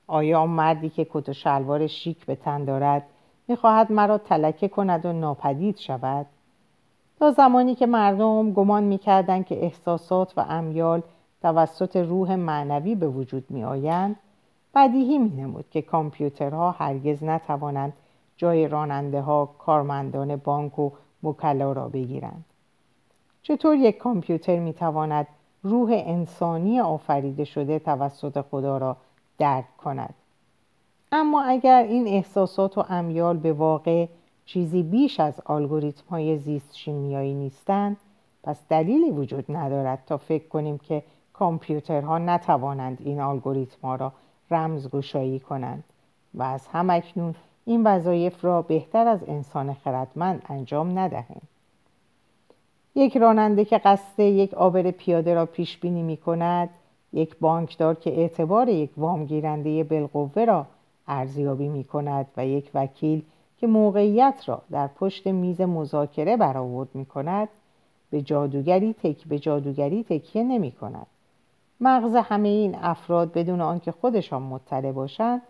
آیا 0.06 0.40
آن 0.40 0.48
مردی 0.48 0.88
که 0.88 1.06
کت 1.10 1.28
و 1.28 1.32
شلوار 1.32 1.86
شیک 1.86 2.26
به 2.26 2.34
تن 2.34 2.64
دارد 2.64 3.02
می‌خواهد 3.48 3.92
مرا 3.92 4.18
تلکه 4.18 4.68
کند 4.68 5.06
و 5.06 5.12
ناپدید 5.12 5.76
شود؟ 5.76 6.26
تا 7.18 7.30
زمانی 7.30 7.74
که 7.74 7.86
مردم 7.86 8.52
گمان 8.52 8.84
می‌کردند 8.84 9.46
که 9.46 9.64
احساسات 9.64 10.38
و 10.38 10.44
امیال 10.48 11.02
توسط 11.42 11.96
روح 11.96 12.34
معنوی 12.34 12.94
به 12.94 13.08
وجود 13.08 13.44
میآیند 13.48 14.16
بدیهی 14.74 15.18
مینمود 15.18 15.64
که 15.70 15.82
کامپیوترها 15.82 16.70
هرگز 16.70 17.24
نتوانند 17.24 17.92
جای 18.36 18.68
راننده 18.68 19.20
ها 19.20 19.54
کارمندان 19.58 20.36
بانک 20.36 20.78
و 20.78 20.90
وکلا 21.22 21.72
را 21.72 21.88
بگیرند. 21.88 22.44
چطور 23.42 23.76
یک 23.76 23.98
کامپیوتر 23.98 24.58
می‌تواند 24.58 25.26
روح 25.62 25.90
انسانی 25.92 26.80
آفریده 26.80 27.44
شده 27.44 27.78
توسط 27.78 28.40
خدا 28.40 28.78
را 28.78 28.96
درک 29.38 29.76
کند؟ 29.76 30.14
اما 31.12 31.42
اگر 31.42 31.82
این 31.82 32.06
احساسات 32.06 32.78
و 32.78 32.84
امیال 32.88 33.36
به 33.36 33.52
واقع 33.52 34.06
چیزی 34.46 34.82
بیش 34.82 35.20
از 35.20 35.40
الگوریتم 35.46 36.04
های 36.10 36.38
زیست 36.38 36.76
شیمیایی 36.76 37.34
نیستند 37.34 37.96
پس 38.42 38.60
دلیلی 38.68 39.10
وجود 39.10 39.44
ندارد 39.48 40.02
تا 40.06 40.16
فکر 40.16 40.48
کنیم 40.48 40.78
که 40.78 41.02
کامپیوترها 41.32 42.18
نتوانند 42.18 42.98
این 43.04 43.20
الگوریتمها 43.20 43.94
را 43.94 44.12
رمزگشایی 44.50 45.40
کنند. 45.40 45.84
و 46.34 46.42
از 46.42 46.66
همکنون 46.66 47.34
این 47.64 47.86
وظایف 47.86 48.44
را 48.44 48.62
بهتر 48.62 49.06
از 49.06 49.24
انسان 49.28 49.74
خردمند 49.74 50.42
انجام 50.48 50.98
ندهند 50.98 51.48
یک 52.94 53.16
راننده 53.16 53.64
که 53.64 53.78
قصد 53.78 54.20
یک 54.20 54.54
آبر 54.54 54.90
پیاده 54.90 55.34
را 55.34 55.46
پیش 55.46 55.78
بینی 55.78 56.02
می 56.02 56.16
کند 56.16 56.70
یک 57.12 57.36
بانکدار 57.36 57.94
که 57.94 58.10
اعتبار 58.10 58.68
یک 58.68 58.90
وامگیرنده 58.96 59.84
بالقوه 59.84 60.44
را 60.44 60.66
ارزیابی 61.08 61.68
می 61.68 61.84
کند 61.84 62.26
و 62.36 62.46
یک 62.46 62.70
وکیل 62.74 63.22
که 63.58 63.66
موقعیت 63.66 64.42
را 64.46 64.62
در 64.70 64.86
پشت 64.86 65.26
میز 65.26 65.60
مذاکره 65.60 66.36
برآورد 66.36 66.88
می 66.94 67.06
کند 67.06 67.48
به 68.10 68.22
جادوگری 68.22 68.92
تک 68.92 69.26
به 69.26 69.38
جادوگری 69.38 70.04
تکیه 70.04 70.42
نمی 70.42 70.72
کند 70.72 71.06
مغز 71.80 72.14
همه 72.14 72.48
این 72.48 72.74
افراد 72.74 73.32
بدون 73.32 73.60
آنکه 73.60 73.92
خودشان 73.92 74.42
مطلع 74.42 74.92
باشند 74.92 75.42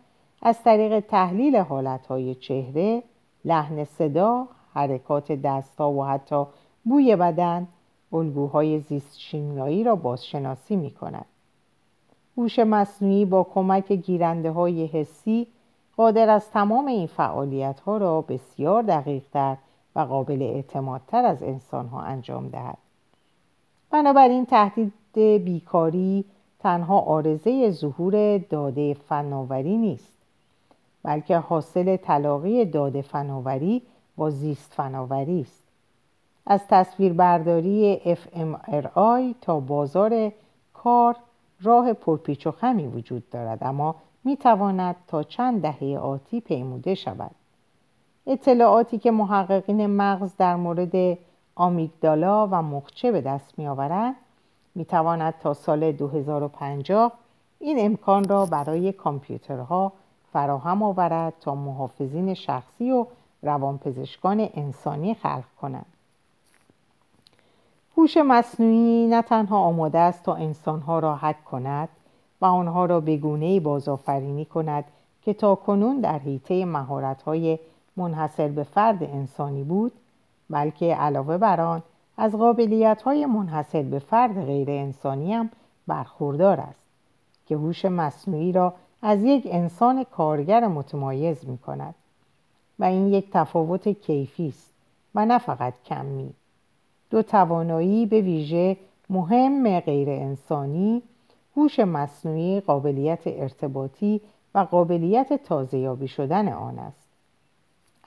از 0.42 0.62
طریق 0.62 1.01
تحلیل 1.01 1.57
حالتهای 1.57 2.35
چهره، 2.35 3.03
لحن 3.45 3.85
صدا، 3.85 4.49
حرکات 4.75 5.33
دستها 5.33 5.92
و 5.92 6.05
حتی 6.05 6.45
بوی 6.85 7.16
بدن 7.16 7.69
الگوهای 8.12 8.79
زیست 8.79 9.19
شیمیایی 9.19 9.85
را 9.85 9.97
بازشناسی 9.97 10.77
می 10.77 10.90
کند. 10.90 11.27
هوش 12.37 12.59
مصنوعی 12.59 13.25
با 13.25 13.45
کمک 13.45 13.92
گیرنده 13.92 14.51
های 14.51 14.87
حسی 14.87 15.47
قادر 15.97 16.31
از 16.31 16.51
تمام 16.51 16.87
این 16.87 17.07
فعالیت 17.07 17.81
ها 17.81 17.97
را 17.97 18.21
بسیار 18.21 18.83
دقیق 18.83 19.23
تر 19.33 19.57
و 19.97 20.01
قابل 20.01 20.43
اعتمادتر 20.43 21.25
از 21.25 21.43
انسان 21.43 21.87
ها 21.87 22.01
انجام 22.01 22.49
دهد. 22.49 22.79
بنابراین 23.91 24.47
تهدید 24.47 24.93
بیکاری 25.45 26.25
تنها 26.61 27.01
آرزه 27.01 27.71
ظهور 27.71 28.39
داده 28.39 28.95
فناوری 28.95 29.77
نیست 29.77 30.13
بلکه 31.03 31.37
حاصل 31.37 31.97
تلاقی 31.97 32.65
داده 32.65 33.03
فناوری 33.03 33.83
با 34.17 34.31
زیست 34.31 34.73
فناوری 34.73 35.41
است 35.41 35.67
از 36.47 36.61
تصویربرداری 36.69 38.01
fMRI 38.05 39.35
تا 39.41 39.61
بازار 39.61 40.33
کار 40.75 41.17
راه 41.63 41.93
پرپیچ 41.93 42.47
و 42.47 42.51
خمی 42.51 42.87
وجود 42.87 43.31
دارد 43.31 43.59
اما 43.65 43.95
می 44.27 44.37
تواند 44.37 44.97
تا 45.07 45.23
چند 45.23 45.62
دهه 45.62 45.99
آتی 45.99 46.41
پیموده 46.41 46.95
شود. 46.95 47.31
اطلاعاتی 48.27 48.99
که 48.99 49.11
محققین 49.11 49.87
مغز 49.87 50.37
در 50.39 50.57
مورد 50.57 51.19
آمیگدالا 51.55 52.47
و 52.47 52.62
مخچه 52.62 53.12
به 53.12 53.21
دست 53.21 53.59
می 53.59 53.67
آورند 53.69 54.15
می 54.75 54.85
تواند 54.85 55.35
تا 55.41 55.55
سال 55.55 55.93
2050 55.93 57.12
این 57.59 57.77
امکان 57.81 58.29
را 58.29 58.47
برای 58.47 58.93
کامپیوترها 58.93 59.93
فراهم 60.33 60.83
آورد 60.83 61.35
تا 61.41 61.55
محافظین 61.55 62.35
شخصی 62.35 62.91
و 62.91 63.07
روانپزشکان 63.43 64.49
انسانی 64.55 65.15
خلق 65.15 65.45
کنند. 65.61 65.87
هوش 67.97 68.17
مصنوعی 68.17 69.07
نه 69.07 69.23
تنها 69.23 69.59
آماده 69.59 69.99
است 69.99 70.23
تا 70.23 70.35
انسانها 70.35 70.99
را 70.99 71.17
حک 71.17 71.45
کند 71.45 71.89
و 72.40 72.44
آنها 72.44 72.87
را 72.87 73.01
به 73.01 73.16
گونه‌ای 73.16 73.61
بازآفرینی 73.61 74.44
کند 74.44 74.85
که 75.22 75.35
تا 75.35 75.55
کنون 75.55 76.01
در 76.01 76.18
حیطه 76.18 76.64
مهارت‌های 76.64 77.59
منحصر 77.96 78.49
به 78.49 78.62
فرد 78.62 79.03
انسانی 79.03 79.64
بود 79.64 79.92
بلکه 80.51 80.94
علاوه 80.94 81.38
بر 81.38 81.61
آن 81.61 81.83
از 82.16 82.33
قابلیت‌های 82.33 83.27
منحصر 83.27 83.83
به 83.83 83.99
فرد 83.99 84.44
غیر 84.46 84.70
انسانی 84.70 85.35
هم 85.35 85.51
برخوردار 85.87 86.61
است 86.61 86.87
که 87.46 87.57
هوش 87.57 87.85
مصنوعی 87.85 88.53
را 88.53 88.75
از 89.03 89.25
یک 89.25 89.49
انسان 89.51 90.05
کارگر 90.05 90.66
متمایز 90.66 91.49
می 91.49 91.59
کند 91.59 91.94
و 92.79 92.85
این 92.85 93.07
یک 93.07 93.31
تفاوت 93.33 93.88
کیفی 93.88 94.49
است 94.49 94.75
و 95.14 95.27
نه 95.27 95.38
فقط 95.38 95.75
کمی. 95.85 96.35
دو 97.11 97.22
توانایی 97.22 98.07
به 98.07 98.20
ویژه 98.20 98.77
مهم 99.11 99.81
غیر 99.81 100.11
انسانی 100.11 101.03
هوش 101.57 101.81
مصنوعی 101.81 102.61
قابلیت 102.61 103.23
ارتباطی 103.27 104.21
و 104.55 104.59
قابلیت 104.59 105.45
تازهیابی 105.45 106.09
شدن 106.09 106.49
آن 106.49 106.79
است. 106.79 107.09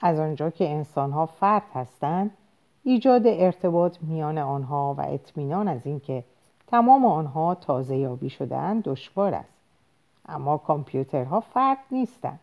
از 0.02 0.18
آنجا 0.18 0.50
که 0.50 0.68
انسانها 0.68 1.26
فرد 1.26 1.62
هستند 1.74 2.30
ایجاد 2.84 3.22
ارتباط 3.26 3.96
میان 4.02 4.38
آنها 4.38 4.94
و 4.98 5.00
اطمینان 5.00 5.68
از 5.68 5.86
اینکه 5.86 6.24
تمام 6.66 7.04
آنها 7.04 7.54
تازه 7.54 7.96
یابی 7.96 8.30
شدهاند 8.30 8.82
دشوار 8.82 9.34
است. 9.34 9.48
اما 10.28 10.56
کامپیوترها 10.56 11.40
فرد 11.40 11.78
نیستند 11.90 12.40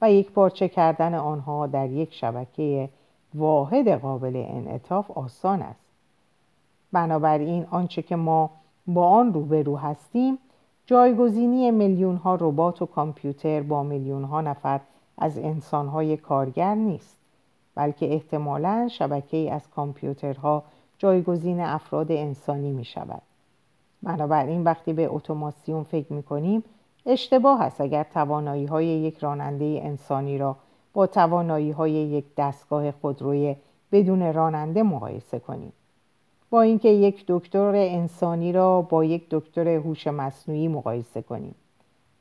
و 0.00 0.12
یک 0.12 0.30
پارچه 0.30 0.68
کردن 0.68 1.14
آنها 1.14 1.66
در 1.66 1.90
یک 1.90 2.14
شبکه 2.14 2.88
واحد 3.34 3.88
قابل 3.88 4.44
انعطاف 4.48 5.10
آسان 5.10 5.62
است. 5.62 5.80
بنابراین 6.92 7.66
آنچه 7.70 8.02
که 8.02 8.16
ما 8.16 8.50
با 8.86 9.10
آن 9.10 9.32
روبرو 9.32 9.76
هستیم 9.76 10.38
جایگزینی 10.86 11.70
میلیون 11.70 12.16
ها 12.16 12.34
ربات 12.34 12.82
و 12.82 12.86
کامپیوتر 12.86 13.62
با 13.62 13.82
میلیون 13.82 14.24
ها 14.24 14.40
نفر 14.40 14.80
از 15.18 15.38
انسان 15.38 15.88
های 15.88 16.16
کارگر 16.16 16.74
نیست 16.74 17.16
بلکه 17.74 18.12
احتمالا 18.12 18.88
شبکه 18.90 19.52
از 19.52 19.70
کامپیوترها 19.70 20.62
جایگزین 20.98 21.60
افراد 21.60 22.12
انسانی 22.12 22.72
می 22.72 22.84
شود 22.84 23.22
بنابراین 24.02 24.64
وقتی 24.64 24.92
به 24.92 25.06
اتوماسیون 25.10 25.82
فکر 25.82 26.12
می 26.12 26.22
کنیم 26.22 26.64
اشتباه 27.06 27.62
است 27.62 27.80
اگر 27.80 28.02
توانایی 28.02 28.66
های 28.66 28.86
یک 28.86 29.18
راننده 29.18 29.64
انسانی 29.64 30.38
را 30.38 30.56
با 30.92 31.06
توانایی 31.06 31.70
های 31.70 31.92
یک 31.92 32.24
دستگاه 32.36 32.90
خودروی 32.90 33.56
بدون 33.92 34.34
راننده 34.34 34.82
مقایسه 34.82 35.38
کنیم. 35.38 35.72
با 36.50 36.62
اینکه 36.62 36.88
یک 36.88 37.24
دکتر 37.28 37.72
انسانی 37.74 38.52
را 38.52 38.82
با 38.82 39.04
یک 39.04 39.26
دکتر 39.30 39.68
هوش 39.68 40.06
مصنوعی 40.06 40.68
مقایسه 40.68 41.22
کنیم 41.22 41.54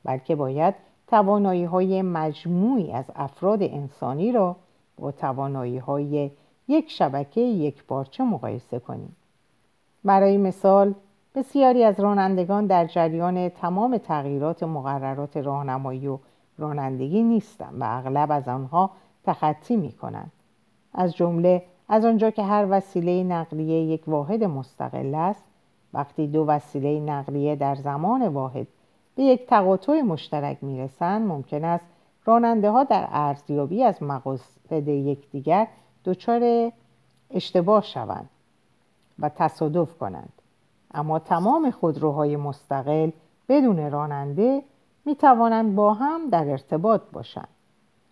بلکه 0.04 0.36
باید 0.36 0.76
توانایی 1.08 1.64
های 1.64 2.02
مجموعی 2.02 2.92
از 2.92 3.06
افراد 3.16 3.64
انسانی 3.64 4.32
را 4.32 4.56
با 4.98 5.12
توانایی 5.12 5.78
های 5.78 6.32
یک 6.68 6.92
شبکه 6.92 7.42
یک 7.42 7.84
پارچه 7.84 8.24
مقایسه 8.24 8.80
کنیم. 8.80 9.16
برای 10.04 10.38
مثال 10.38 10.94
بسیاری 11.36 11.84
از 11.84 12.00
رانندگان 12.00 12.66
در 12.66 12.86
جریان 12.86 13.50
تمام 13.50 13.98
تغییرات 13.98 14.64
مقررات 14.64 15.38
راهنمایی 15.38 16.08
و 16.08 16.20
رانندگی 16.58 17.24
نیستند 17.24 17.82
و 17.82 17.84
اغلب 17.88 18.32
از 18.32 18.48
آنها 18.48 18.92
تخطی 19.24 19.76
می 19.76 19.92
کنند 19.92 20.32
از 20.94 21.16
جمله 21.16 21.64
از 21.90 22.06
آنجا 22.06 22.30
که 22.30 22.44
هر 22.44 22.68
وسیله 22.70 23.24
نقلیه 23.24 23.84
یک 23.84 24.04
واحد 24.08 24.44
مستقل 24.44 25.16
است 25.16 25.44
وقتی 25.94 26.28
دو 26.28 26.46
وسیله 26.46 27.00
نقلیه 27.00 27.56
در 27.56 27.76
زمان 27.76 28.28
واحد 28.28 28.68
به 29.16 29.24
یک 29.24 29.48
تقاطع 29.48 30.02
مشترک 30.02 30.64
می‌رسند 30.64 31.28
ممکن 31.28 31.64
است 31.64 31.86
راننده 32.26 32.70
ها 32.70 32.84
در 32.84 33.08
ارزیابی 33.10 33.84
از 33.84 34.04
مقاصد 34.04 34.88
یکدیگر 34.88 35.68
دچار 36.06 36.72
اشتباه 37.32 37.84
شوند 37.84 38.30
و 39.20 39.30
تصادف 39.30 39.98
کنند. 39.98 40.34
اما 40.94 41.20
تمام 41.20 41.72
خودروهای 41.72 42.38
مستقل 42.38 43.10
بدون 43.50 43.92
راننده 43.92 44.64
می 45.06 45.16
توانند 45.16 45.76
با 45.76 45.94
هم 45.94 46.30
در 46.30 46.50
ارتباط 46.50 47.02
باشند. 47.12 47.48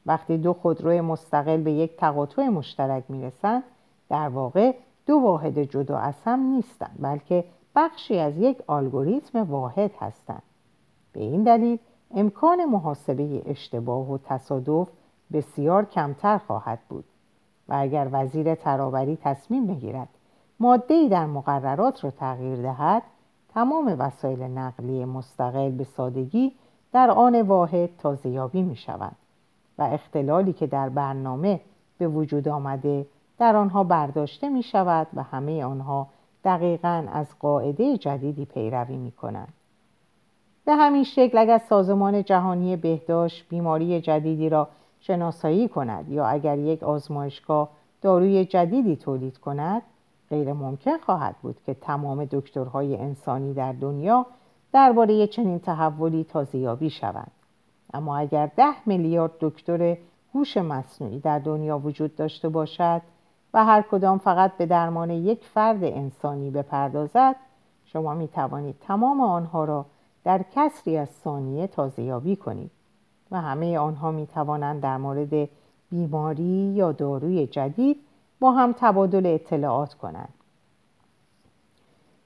وقتی 0.05 0.37
دو 0.37 0.53
خودرو 0.53 1.01
مستقل 1.01 1.61
به 1.61 1.71
یک 1.71 1.97
تقاطع 1.97 2.47
مشترک 2.47 3.03
می 3.09 3.23
رسند 3.23 3.63
در 4.09 4.29
واقع 4.29 4.75
دو 5.05 5.17
واحد 5.17 5.63
جدا 5.63 5.97
از 5.97 6.21
هم 6.25 6.39
نیستند 6.39 6.95
بلکه 6.99 7.45
بخشی 7.75 8.19
از 8.19 8.37
یک 8.37 8.69
الگوریتم 8.69 9.43
واحد 9.43 9.91
هستند 9.99 10.43
به 11.13 11.19
این 11.19 11.43
دلیل 11.43 11.79
امکان 12.15 12.65
محاسبه 12.65 13.41
اشتباه 13.45 14.11
و 14.11 14.17
تصادف 14.17 14.89
بسیار 15.33 15.85
کمتر 15.85 16.37
خواهد 16.37 16.79
بود 16.89 17.05
و 17.69 17.73
اگر 17.77 18.09
وزیر 18.11 18.55
ترابری 18.55 19.17
تصمیم 19.21 19.67
بگیرد 19.67 20.09
ماده 20.59 21.07
در 21.09 21.25
مقررات 21.25 22.03
را 22.03 22.11
تغییر 22.11 22.61
دهد 22.61 23.03
تمام 23.53 23.95
وسایل 23.99 24.43
نقلیه 24.43 25.05
مستقل 25.05 25.71
به 25.71 25.83
سادگی 25.83 26.55
در 26.91 27.11
آن 27.11 27.41
واحد 27.41 27.97
تازیابی 27.97 28.61
می 28.61 28.75
شوند 28.75 29.15
و 29.77 29.81
اختلالی 29.81 30.53
که 30.53 30.67
در 30.67 30.89
برنامه 30.89 31.59
به 31.97 32.07
وجود 32.07 32.47
آمده 32.47 33.05
در 33.39 33.55
آنها 33.55 33.83
برداشته 33.83 34.49
می 34.49 34.63
شود 34.63 35.07
و 35.13 35.23
همه 35.23 35.63
آنها 35.63 36.07
دقیقا 36.43 37.05
از 37.13 37.39
قاعده 37.39 37.97
جدیدی 37.97 38.45
پیروی 38.45 38.97
می 38.97 39.11
کنند. 39.11 39.53
به 40.65 40.75
همین 40.75 41.03
شکل 41.03 41.37
اگر 41.37 41.57
سازمان 41.57 42.23
جهانی 42.23 42.75
بهداشت 42.75 43.49
بیماری 43.49 44.01
جدیدی 44.01 44.49
را 44.49 44.67
شناسایی 44.99 45.67
کند 45.67 46.09
یا 46.09 46.25
اگر 46.25 46.57
یک 46.57 46.83
آزمایشگاه 46.83 47.69
داروی 48.01 48.45
جدیدی 48.45 48.95
تولید 48.95 49.37
کند 49.37 49.81
غیر 50.29 50.53
ممکن 50.53 50.97
خواهد 50.97 51.35
بود 51.41 51.57
که 51.65 51.73
تمام 51.73 52.25
دکترهای 52.25 52.97
انسانی 52.97 53.53
در 53.53 53.71
دنیا 53.73 54.25
درباره 54.73 55.27
چنین 55.27 55.59
تحولی 55.59 56.23
تازیابی 56.23 56.89
شوند 56.89 57.31
اما 57.93 58.17
اگر 58.17 58.49
ده 58.55 58.73
میلیارد 58.85 59.31
دکتر 59.39 59.97
هوش 60.33 60.57
مصنوعی 60.57 61.19
در 61.19 61.39
دنیا 61.39 61.77
وجود 61.79 62.15
داشته 62.15 62.49
باشد 62.49 63.01
و 63.53 63.65
هر 63.65 63.81
کدام 63.81 64.17
فقط 64.17 64.57
به 64.57 64.65
درمان 64.65 65.09
یک 65.09 65.45
فرد 65.45 65.83
انسانی 65.83 66.51
بپردازد 66.51 67.35
شما 67.85 68.13
می 68.13 68.27
توانید 68.27 68.75
تمام 68.87 69.21
آنها 69.21 69.65
را 69.65 69.85
در 70.23 70.45
کسری 70.55 70.97
از 70.97 71.09
ثانیه 71.09 71.67
تازیابی 71.67 72.35
کنید 72.35 72.71
و 73.31 73.41
همه 73.41 73.77
آنها 73.77 74.11
می 74.11 74.27
توانند 74.27 74.81
در 74.81 74.97
مورد 74.97 75.49
بیماری 75.91 76.73
یا 76.75 76.91
داروی 76.91 77.47
جدید 77.47 77.97
با 78.39 78.51
هم 78.51 78.75
تبادل 78.77 79.25
اطلاعات 79.25 79.93
کنند. 79.93 80.33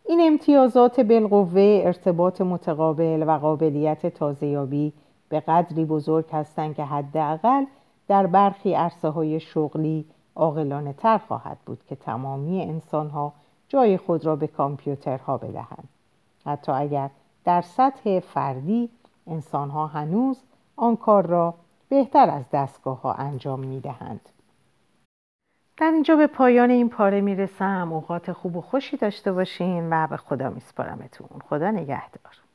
این 0.06 0.22
امتیازات 0.28 1.00
بالقوه 1.00 1.82
ارتباط 1.86 2.42
متقابل 2.42 3.24
و 3.28 3.32
قابلیت 3.32 4.06
تازهیابی 4.06 4.94
به 5.30 5.40
قدری 5.40 5.86
بزرگ 5.86 6.26
هستند 6.32 6.76
که 6.76 6.84
حداقل 6.84 7.66
در 8.08 8.28
برخی 8.28 8.74
عرصه 8.74 9.10
های 9.10 9.40
شغلی 9.40 10.06
عاقلانه 10.36 10.94
تر 10.94 11.18
خواهد 11.18 11.58
بود 11.66 11.84
که 11.90 11.96
تمامی 11.96 12.62
انسان 12.62 13.10
ها 13.10 13.34
جای 13.68 13.98
خود 13.98 14.26
را 14.26 14.36
به 14.36 14.48
کامپیوترها 14.48 15.38
بدهند. 15.38 15.90
حتی 16.46 16.72
اگر 16.72 17.10
در 17.44 17.62
سطح 17.62 18.20
فردی 18.20 18.90
انسان 19.28 19.70
ها 19.70 19.88
هنوز 19.88 20.44
آن 20.76 20.96
کار 20.96 21.26
را 21.26 21.54
بهتر 21.90 22.30
از 22.30 22.44
دستگاه 22.54 23.02
ها 23.02 23.14
انجام 23.14 23.60
می 23.60 23.80
دهند. 23.80 24.30
در 25.78 25.92
اینجا 25.92 26.16
به 26.16 26.28
پایان 26.28 26.70
این 26.70 26.90
پاره 26.90 27.22
می‌رسم. 27.22 27.90
اوقات 27.94 28.32
خوب 28.32 28.56
و 28.56 28.62
خوشی 28.62 28.98
داشته 28.98 29.32
باشین 29.32 29.94
و 29.94 30.08
به 30.08 30.18
خدا 30.18 30.50
میسپارمتون. 30.50 31.28
خدا 31.50 31.72
نگهدار. 31.72 32.47